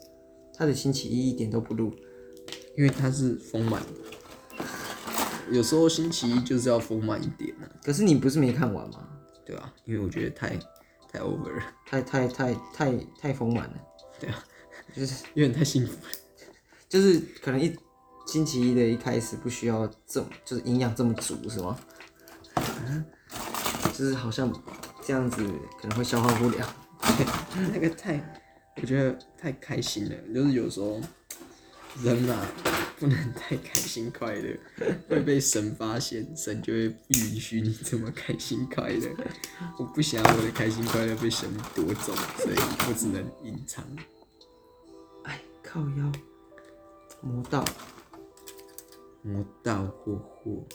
[0.54, 1.94] 他的星期一一点都不录。
[2.78, 4.66] 因为他是丰满的，
[5.52, 7.68] 有时候星期一就是要丰满一点啊。
[7.84, 9.10] 可是你不是没看完吗？
[9.46, 10.58] 对啊，因为我觉得太
[11.12, 13.76] 太 over 了，太太太太太丰满了，
[14.20, 14.44] 对啊，
[14.96, 16.10] 就是 有点太幸福了。
[16.88, 17.76] 就是可能一
[18.26, 21.78] 星期一的一开始不需要这么就是营养这么足是吗？
[23.94, 24.52] 就是好像
[25.04, 25.44] 这样子
[25.82, 26.76] 可能会消化不了。
[27.74, 28.20] 那个太，
[28.78, 31.00] 我觉得太开心了，就是有时候
[32.04, 32.48] 人啊
[32.98, 34.58] 不能太开心快乐，
[35.10, 39.10] 会被神发现，神就会不允许你这么开心快乐。
[39.78, 42.56] 我不想要我的开心快乐被神夺走，所以
[42.88, 43.84] 我只能隐藏。
[45.24, 46.12] 哎，靠腰，
[47.22, 47.66] 魔道，
[49.22, 50.66] 魔道霍霍，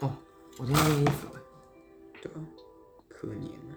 [0.00, 0.16] 哦，
[0.58, 1.40] 我今天换衣服哎。
[2.22, 2.40] 对啊，
[3.08, 3.72] 可怜啊。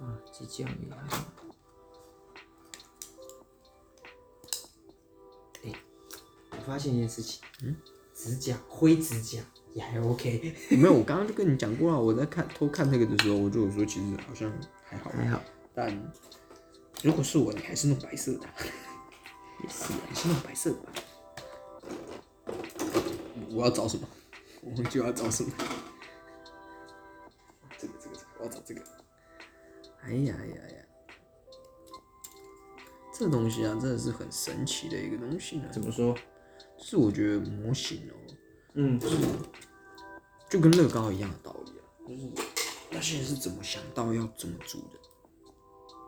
[0.00, 0.88] 啊，即将厉
[6.58, 7.76] 我发现一件事情，嗯，
[8.14, 9.40] 指甲灰指甲
[9.74, 12.00] 也还 OK，没有，我刚刚就跟你讲过了。
[12.00, 14.52] 我在看偷看那个的时候，我就有说，其实好像
[14.84, 15.40] 还好，还好，
[15.72, 16.12] 但
[17.02, 18.46] 如果是我，你还是弄白色的，
[19.62, 20.00] 也是啊。
[20.08, 20.92] 你是弄白色的吧？
[23.50, 24.08] 我要找什么？
[24.62, 25.50] 我忘记我要找什么。
[27.78, 28.82] 这个这个这个，我要找这个。
[30.02, 30.84] 哎呀哎呀哎呀！
[33.12, 35.68] 这东西啊，真的是很神奇的一个东西呢。
[35.72, 36.16] 怎么说？
[36.90, 38.14] 是我觉得模型哦、
[38.72, 38.98] 嗯，
[40.48, 42.26] 就跟乐高一样的道理啊，就是
[42.90, 44.98] 那些人是怎么想到要怎么做的？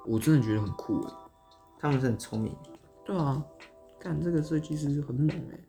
[0.07, 1.15] 我真的觉得很酷哎。
[1.79, 2.57] 他们是很聪明。
[3.05, 3.45] 对啊，
[3.99, 5.61] 看这个设计师很猛哎，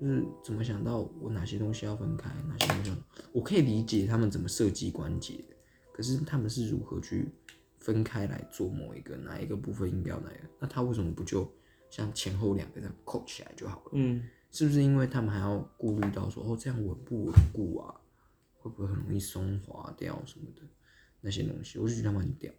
[0.00, 2.96] 就是怎么想到我哪些东西要分开，哪些东西要
[3.32, 5.44] 我可以理解他们怎么设计关节，
[5.92, 7.28] 可是他们是如何去
[7.80, 10.48] 分开来做某一个哪一个部分应该要哪一个？
[10.58, 11.46] 那他为什么不就
[11.90, 13.90] 像前后两个这样扣起来就好了？
[13.92, 18.00] 嗯，是不是因为他们还要顾虑到说哦这样稳不稳固啊，
[18.54, 20.62] 会不会很容易松滑掉什么的
[21.20, 21.80] 那些东西？
[21.80, 22.52] 我就觉得他们很屌。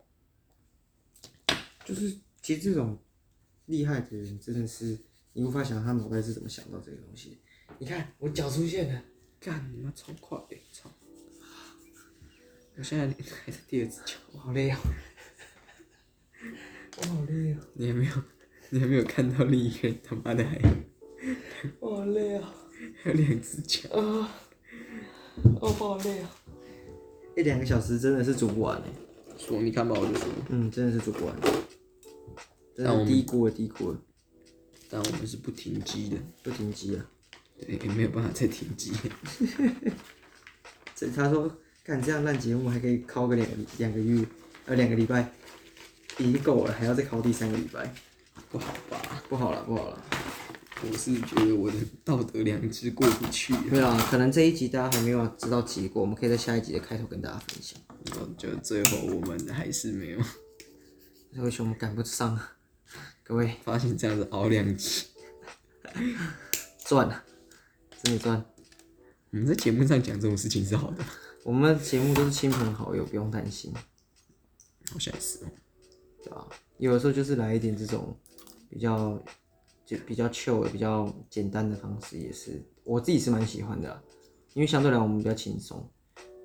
[1.85, 3.01] 就是其实这种
[3.67, 4.99] 厉害的人真的是
[5.31, 7.37] 你无法想象他脑袋是怎么想到这个东西。
[7.79, 9.01] 你看我脚出现了，
[9.39, 10.91] 干你妈超快的，操！
[12.75, 13.07] 我现在
[13.45, 14.77] 还是第二只脚，我好累啊，
[16.97, 18.11] 我好累啊，你还没有，
[18.69, 20.59] 你还没有看到另一个人他妈的还
[21.79, 22.53] 我 好累啊，
[23.01, 23.89] 还有两只脚。
[23.89, 24.29] 啊，
[25.59, 26.29] 我好累啊。
[27.35, 28.83] 一两个小时真的是煮不完哎，
[29.37, 31.35] 说你看吧，我就说，嗯，真的是煮不完，
[32.75, 33.97] 真那我们的低估了低估了，
[34.89, 37.05] 但我们是不停机的，不停机啊。
[37.59, 38.91] 对，也没有办法再停机。
[40.95, 41.51] 这他说，
[41.83, 44.25] 看这样烂节目还可以考个两个两个月，
[44.65, 45.29] 呃两个礼拜，
[46.17, 47.93] 已经够了，还要再考第三个礼拜，
[48.49, 49.23] 不好吧？
[49.27, 50.01] 不好了不好了。
[50.87, 53.63] 我是觉得我的道德良知过不去啊。
[53.71, 57.79] 没有啊，可能这一集大家还没有知道结果，我们可以在下一集的开头跟大家分享。
[58.05, 60.19] 然后就最后我们还是没有
[61.33, 62.55] 这位兄我们赶不上啊，
[63.23, 65.05] 各位发现这样子熬两集。
[66.85, 67.23] 赚了，
[68.03, 68.45] 真的赚。
[69.31, 71.03] 我们在节目上讲这种事情是好的，
[71.43, 73.73] 我们的节目都是亲朋好友，不用担心，
[74.91, 75.47] 好像也是哦。
[76.23, 76.47] 对吧？
[76.77, 78.17] 有的时候就是来一点这种
[78.69, 79.19] 比较
[79.85, 84.01] 就比较 chill 的、比较简单的方式，也是我自己是蛮喜欢的啦，
[84.53, 85.87] 因为相对来我们比较轻松，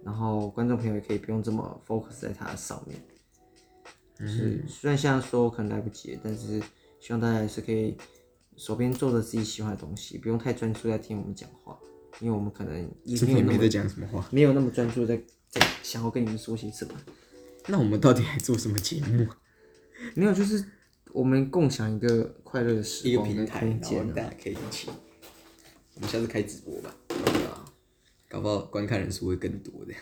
[0.04, 3.00] 然后观众朋友也可以不用这么 focus 在它上面。
[4.18, 6.60] 是，虽然现在说可能来不及，但是
[7.00, 7.96] 希望大家还是可以
[8.56, 11.78] 手边做着自己喜欢的东西，不用太专注在听我们讲话，
[12.20, 15.16] 因为我们可能也今没有那么在讲什么话，没有那么专注在
[15.48, 16.92] 在想要跟你们说些什么。
[17.66, 19.26] 那我们到底还做什么节目？
[20.14, 20.62] 没有，就是
[21.12, 24.06] 我们共享一个快乐的时一个光跟平台，然空间啊。
[24.06, 24.88] 后大家可以一起。
[25.94, 26.94] 我们下次开直播吧，
[28.28, 29.92] 搞不好观看人数会更多的。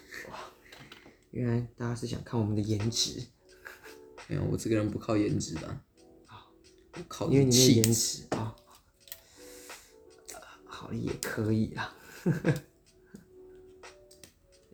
[1.31, 3.23] 原来大家是想看我们的颜值，
[4.29, 5.81] 没有，我这个人不靠颜值的，
[6.95, 7.93] 我靠因为你的颜。
[7.93, 8.55] 值啊、
[10.65, 11.95] 好也可以啦。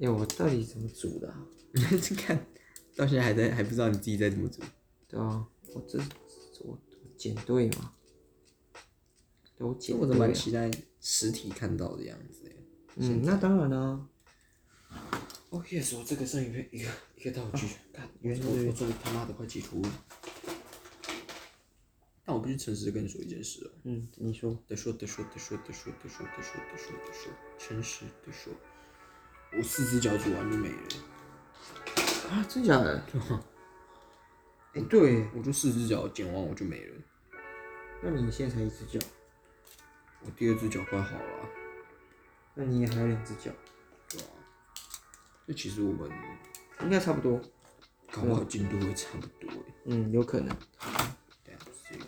[0.01, 1.47] 哎、我到底怎么煮的、啊？
[1.72, 1.80] 你
[2.16, 2.47] 看
[2.97, 4.61] 到现在还在还不知道你自己在怎么煮。
[5.09, 5.99] 对啊，我这
[6.61, 6.78] 我我
[7.16, 7.92] 剪对吗？
[9.57, 10.20] 对，我剪我怎对了。
[10.20, 12.57] 么蛮期待实体看到的样子耶
[12.96, 14.09] 嗯，那当然啦、
[15.50, 20.05] 哦，yes，我这个剩一个一个一个道具，看，原来我我终于他妈的快截图了。
[22.26, 24.57] 但我必须诚实的跟你说一件事哦，嗯，你说。
[24.66, 28.52] 得说得说得说得说得说得说得说得说，诚实的说，
[29.59, 30.76] 我四只脚煮完就没了，
[32.30, 33.05] 啊，真假的？
[34.74, 36.94] 哎、对，我就四只脚剪完我就没了，
[38.02, 38.98] 那你现在才一只脚，
[40.22, 41.48] 我第二只脚快好了啊、
[42.54, 43.52] 那你也还有两只脚，
[44.08, 44.26] 对吧、
[45.46, 46.10] 那其实我们
[46.82, 47.40] 应该差不多。
[48.12, 49.64] 搞不好进度会差不多耶。
[49.86, 50.46] 嗯，有可能。
[51.42, 51.58] 等下
[51.90, 52.04] 这个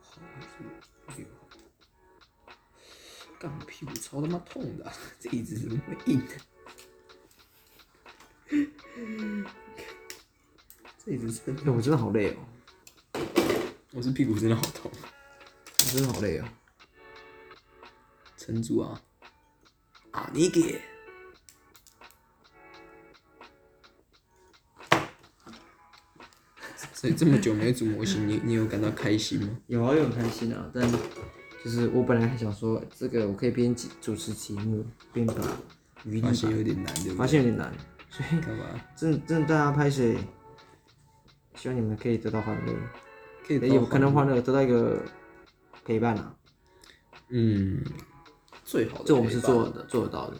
[0.00, 0.48] 好还是
[1.18, 1.46] 六号？
[3.38, 6.22] 干我屁股超他妈痛的啊、 这椅子怎么那么硬？
[11.06, 13.20] 这椅子真哎、的，我真的好累哦，
[13.92, 16.44] 我是屁股真的好痛，我真的好累哦。
[18.36, 19.00] 撑住啊！
[20.10, 20.80] 啊，你给。
[26.92, 29.56] 所以这么久没组模型，你你有感到开心吗？
[29.68, 30.90] 有啊，有很开心啊，但
[31.64, 35.34] 就是我本来还想说，这个我可以边主主持节目边把
[36.02, 37.14] 语音发现有点难，对不对？
[37.14, 37.72] 发现有点难，
[38.10, 38.64] 所以干嘛？
[38.96, 40.18] 真的真的大家拍谁，
[41.66, 42.72] 希望你们可以得到欢乐，
[43.44, 45.02] 可以也有可能欢乐得到一个
[45.84, 46.32] 陪伴啊，
[47.30, 47.82] 嗯，
[48.64, 50.36] 最好的这我们是做的做得到的。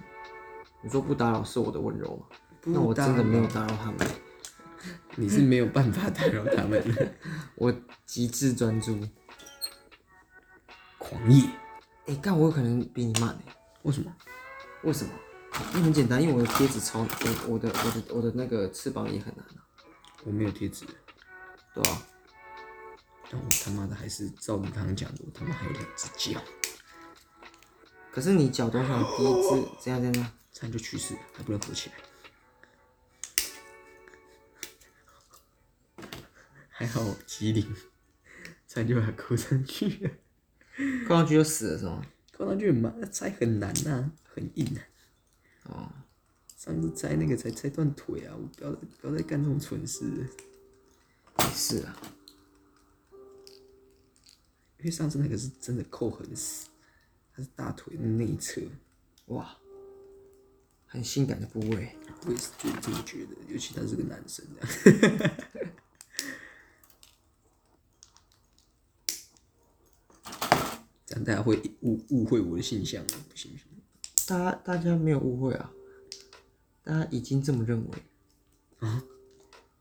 [0.85, 2.27] 你说不打扰是我的温柔吗？
[2.67, 3.99] 那我真的没有打打扰他们，
[5.17, 7.13] 你是没有办法打扰他们的，
[7.57, 7.75] 我
[8.05, 8.97] 极致专注。
[10.97, 11.43] 狂野。
[12.07, 13.53] 哎、但我有可能比你慢哎、
[13.83, 14.15] 为什么？
[14.85, 15.11] 为什么？
[15.73, 19.67] 因为很简单，因为我的贴纸超，我我的我的我的那个翅膀也很难啊，
[20.23, 20.87] 我没有贴纸，
[21.77, 22.03] 对吧、
[23.31, 26.43] 但我他妈的还是照你刚刚讲的，我他妈还有两只脚，
[28.11, 31.97] 可是你脚多少第一只这样这样这样，就去世了，还不能合起来。
[36.71, 37.77] 还好机灵，
[38.67, 40.11] 差点就把它扣上去了。
[41.07, 42.07] 扣上去就死了是吗？
[42.33, 44.81] 扣上去很慢，拆很难呐、很硬啊。
[45.65, 45.93] 哦，
[46.57, 48.35] 上次拆那个才拆断腿啊！
[48.35, 50.27] 我不要再不要再干这种蠢事了，
[51.55, 51.97] 是啊，
[54.79, 56.69] 因为上次那个是真的扣很死，
[57.35, 58.61] 它是大腿的内侧。
[59.27, 59.57] 哇，
[60.87, 65.31] 很性感的部位，我也是觉得这么觉得，尤其他是个男生这样。
[71.07, 73.05] 这样大家会误误会我的性向？
[73.07, 73.67] 不行不行，
[74.27, 75.73] 大家大家没有误会啊，
[76.85, 77.99] 大家已经这么认为。
[78.79, 79.03] 啊，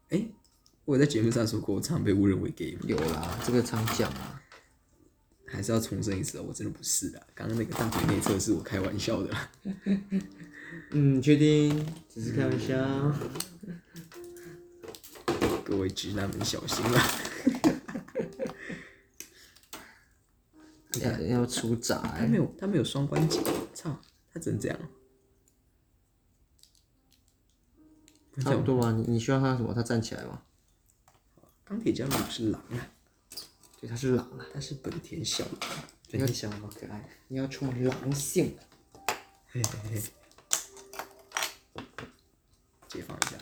[0.09, 0.27] 哎、
[0.85, 2.81] 我在节目上说过，我常被误认为 gay 吗？
[2.85, 4.39] 有啦，这个常讲啊，
[5.47, 7.25] 还是要重申一次哦，我真的不是的。
[7.33, 9.35] 刚刚那个大腿内侧是我开玩笑的。
[10.91, 12.75] 嗯，确定，只是开玩笑，
[15.63, 17.01] 各位直男们小心啦！
[21.01, 23.41] 要 要出闸欸他没有，他没有双关节，
[23.73, 23.99] 操，
[24.31, 24.79] 他只能这样。
[28.31, 28.91] 不差不多吧？
[28.91, 29.73] 你你需要他什么？
[29.73, 30.43] 他站起来吗？
[31.67, 32.87] 钢铁侠不是狼啊，
[33.81, 35.59] 对，他是狼啊，他是本田小狼。
[36.11, 38.55] 本田小狼好可爱，你要充满狼性。
[39.47, 40.01] 嘿嘿嘿，
[42.87, 43.37] 解放一下，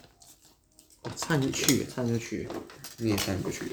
[1.02, 2.56] 我差点就去了，差点就去了。
[2.98, 3.66] 你也翻过去。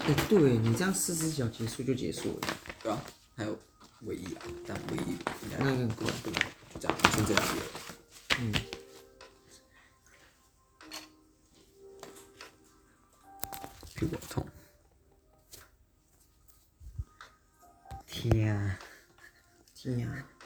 [0.00, 2.48] 哎、对你这样四只脚结束就结束了，
[2.82, 3.00] 对吧、
[3.36, 3.56] 还有
[4.00, 6.10] 唯一啊，但唯一应该那个很快。
[6.24, 6.40] 不能
[6.74, 7.54] 就这样，先这样子。
[8.40, 8.52] 嗯。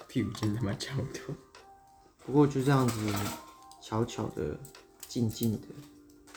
[0.08, 1.34] 屁股真他妈超痛。
[2.24, 2.94] 不过就这样子，
[3.80, 4.58] 悄悄的、
[5.06, 5.68] 静静的，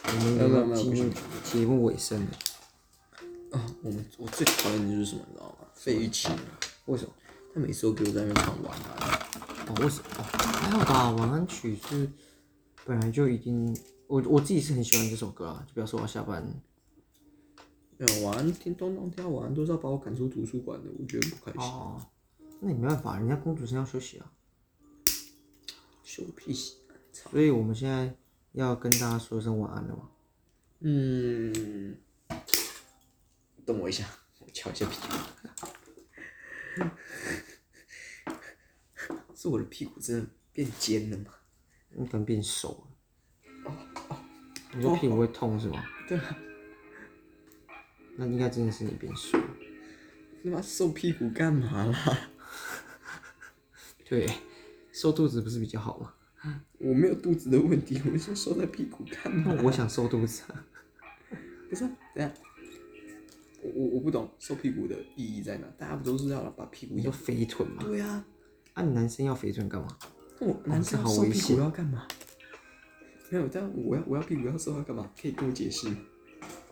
[0.04, 1.12] 我们没有没有没有进入
[1.44, 2.32] 节目尾声了。
[3.52, 5.68] 啊，我们我最讨厌的就是什么，你知道吗？
[5.74, 6.32] 费玉清，
[6.86, 7.12] 为什么？
[7.54, 9.10] 他每次都给我在那边唱晚安。
[9.68, 10.06] 哦，为什么？
[10.18, 11.12] 哦，还好吧。
[11.12, 12.10] 晚安曲是
[12.86, 13.76] 本来就已经，
[14.08, 15.64] 我我自己是很喜欢这首歌啊。
[15.68, 16.42] 就不要说我下班，
[17.98, 21.62] 没有晚安，听咚咚听晚安都是要把我赶出图书馆的，我觉得不开心。
[21.62, 22.02] 哦，
[22.64, 24.32] 那也没办法，人家公主生要休息啊。
[26.04, 26.78] 羞屁喜，
[27.12, 27.32] 操！
[27.32, 28.16] 所以我们现在
[28.52, 30.10] 要跟大家说声晚安了嘛。
[30.82, 31.98] 嗯，
[33.66, 34.08] 等我一下，
[34.40, 34.96] 我敲一下屁
[36.78, 36.86] 股。
[39.36, 41.34] 是我的屁股真的变尖了吗？
[41.90, 42.88] 你可能变瘦了。
[43.66, 43.76] 哦
[44.10, 44.18] 哦
[44.74, 45.84] 你说屁股会痛是吗？
[46.08, 46.38] 对啊，
[48.18, 49.50] 那应该真的是你变瘦了。
[50.44, 52.31] 他妈瘦屁股干嘛啦？
[54.12, 54.28] 对，
[54.92, 56.14] 瘦肚子不是比较好吗？
[56.80, 59.54] 我没有肚子的问题，我是瘦在屁股看嘛？
[59.56, 60.66] 那我想瘦肚子啊。
[61.70, 62.34] 不是、啊，等下，
[63.62, 65.68] 我我我不懂瘦屁股的意义在哪？
[65.78, 67.10] 大家不都是要把屁股你说？
[67.10, 67.82] 肥臀嘛？
[67.84, 68.26] 对啊，
[68.74, 69.88] 啊，你男生要肥臀干嘛？
[70.40, 72.06] 我男生好瘦屁股要干嘛？
[73.30, 75.10] 没有，但我要我要屁股要瘦要干嘛？
[75.22, 75.96] 可以跟我解释吗？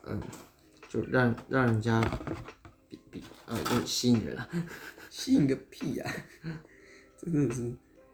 [0.07, 0.21] 嗯，
[0.89, 2.01] 就让让人家
[2.89, 4.49] 比比呃，就吸引人啊，
[5.09, 6.13] 吸引个屁呀、
[7.21, 7.71] 这真的是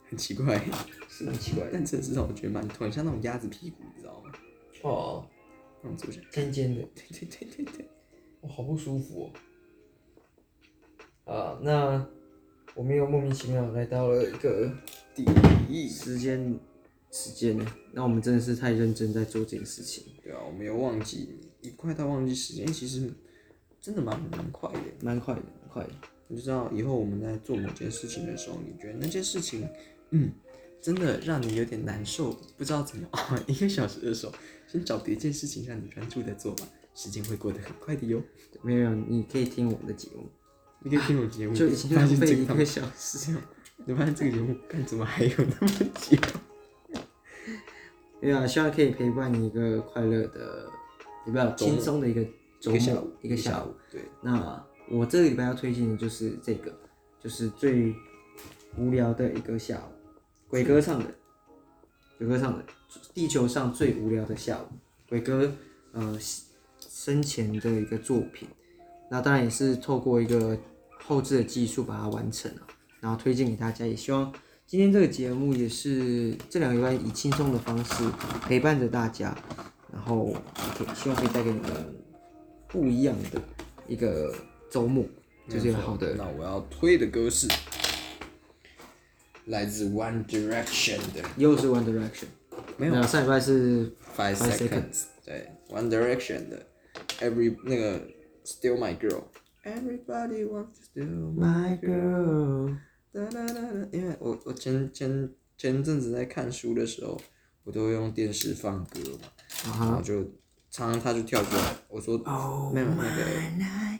[0.10, 0.60] 很奇怪，
[1.08, 1.70] 是很奇怪。
[1.72, 4.32] 但真的是让我觉得蛮痛，像那种鸭子屁股，你知道吗？
[4.82, 5.26] 哦，
[5.82, 7.90] 那种坐下，尖尖的，对对对对对，
[8.42, 9.32] 哇，好不舒服
[11.26, 11.34] 哦。
[11.34, 12.06] 啊，那
[12.74, 14.72] 我们又莫名其妙来到了一个
[15.14, 15.24] 第
[15.70, 16.60] 一，时间
[17.12, 20.04] 时间呢，那我们真的是太认真在做这件事情。
[20.24, 23.12] 对啊，我没有忘记，一快到忘记时间，其实
[23.82, 24.80] 真的蛮蛮快的。
[25.02, 25.94] 蛮快的，蛮快的。
[26.28, 29.68] 你就知道以后我们在做某件事情的时候，你觉得那件事情，
[30.12, 30.32] 嗯，
[30.82, 34.34] 真的让你有点难受，不知道怎么啊， 一个小时的时候，
[34.68, 38.22] 先找别件事情让你专注的做吧，时间会过得很快的哟。
[38.62, 40.30] 没有，你可以听我们的节目，
[40.84, 43.36] 你可以听我节目， 就已经浪费一个个小时。
[43.86, 46.18] 你发现这个节目干怎么还有那么久？
[48.22, 50.68] 对啊，希望可以陪伴你一个快乐的，
[51.28, 52.24] 也比较轻松的一个
[52.60, 53.64] 周末一个下午，，一个下。
[53.64, 56.72] 午，对，那我这个礼拜要推荐的就是这个，
[57.20, 57.94] 就是最
[58.78, 59.92] 无聊的一个下午，
[60.48, 61.06] 鬼哥唱的，
[62.18, 62.64] 鬼哥唱的，
[63.14, 64.68] 地球上最无聊的下午，
[65.10, 65.52] 鬼哥
[65.92, 66.18] 呃
[66.80, 68.48] 生前的一个作品。
[69.10, 70.58] 那当然也是透过一个
[71.04, 72.62] 后置的技术把它完成了，
[73.00, 73.86] 然后推荐给大家。
[73.86, 74.34] 也希望
[74.68, 78.04] 今天这个节目也是这两个礼拜以轻松的方式
[78.48, 79.36] 陪伴着大家，
[79.94, 80.34] 然后
[80.78, 81.72] 可以希望可以带给你们
[82.68, 83.42] 不一样的
[83.88, 84.34] 一个
[84.70, 85.06] 周末，
[85.48, 87.48] 就是一个好的那我要推的歌是
[89.46, 92.26] 来自 One Direction 的又是 One Direction，
[92.78, 96.66] 没有有上礼拜是 Five Five Seconds，对，One Direction 的
[97.20, 98.02] Every 那个
[98.44, 102.76] Still My Girl，Everybody wants to steal My Girl，
[103.14, 107.20] 哒哒哒哒，因为我我前前前阵子在看书的时候，
[107.64, 109.30] 我都会用电视放歌嘛，
[109.64, 110.28] 然后就
[110.76, 112.18] 常常他就跳出来，我说
[112.74, 113.24] 没有那个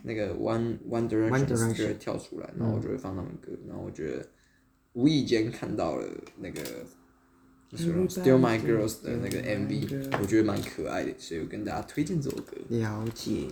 [0.04, 4.26] 那个 One One Direction 就会跳出来，然后我就会放他们歌，然后我觉得
[4.92, 6.06] 无意间看到了
[6.38, 6.60] 那个。
[7.68, 12.56] 就是《Still My Girls》的那个 MV，我觉得蛮可爱的，所以我跟大家推荐这首歌。
[12.68, 13.48] 了解。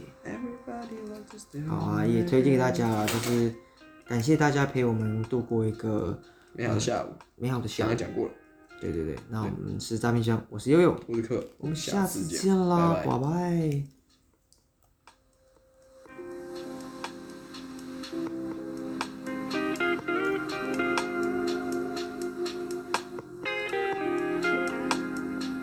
[1.66, 3.52] 好啊，也推荐给大家啊，就是
[4.06, 6.16] 感谢大家陪我们度过一个
[6.52, 8.06] 美好的下午，美好的下午刚刚。
[8.06, 8.32] 讲过了，
[8.92, 13.93] 对对对，那我们是诈骗箱，我是悠悠，我是克，我们下次见，见啦，拜拜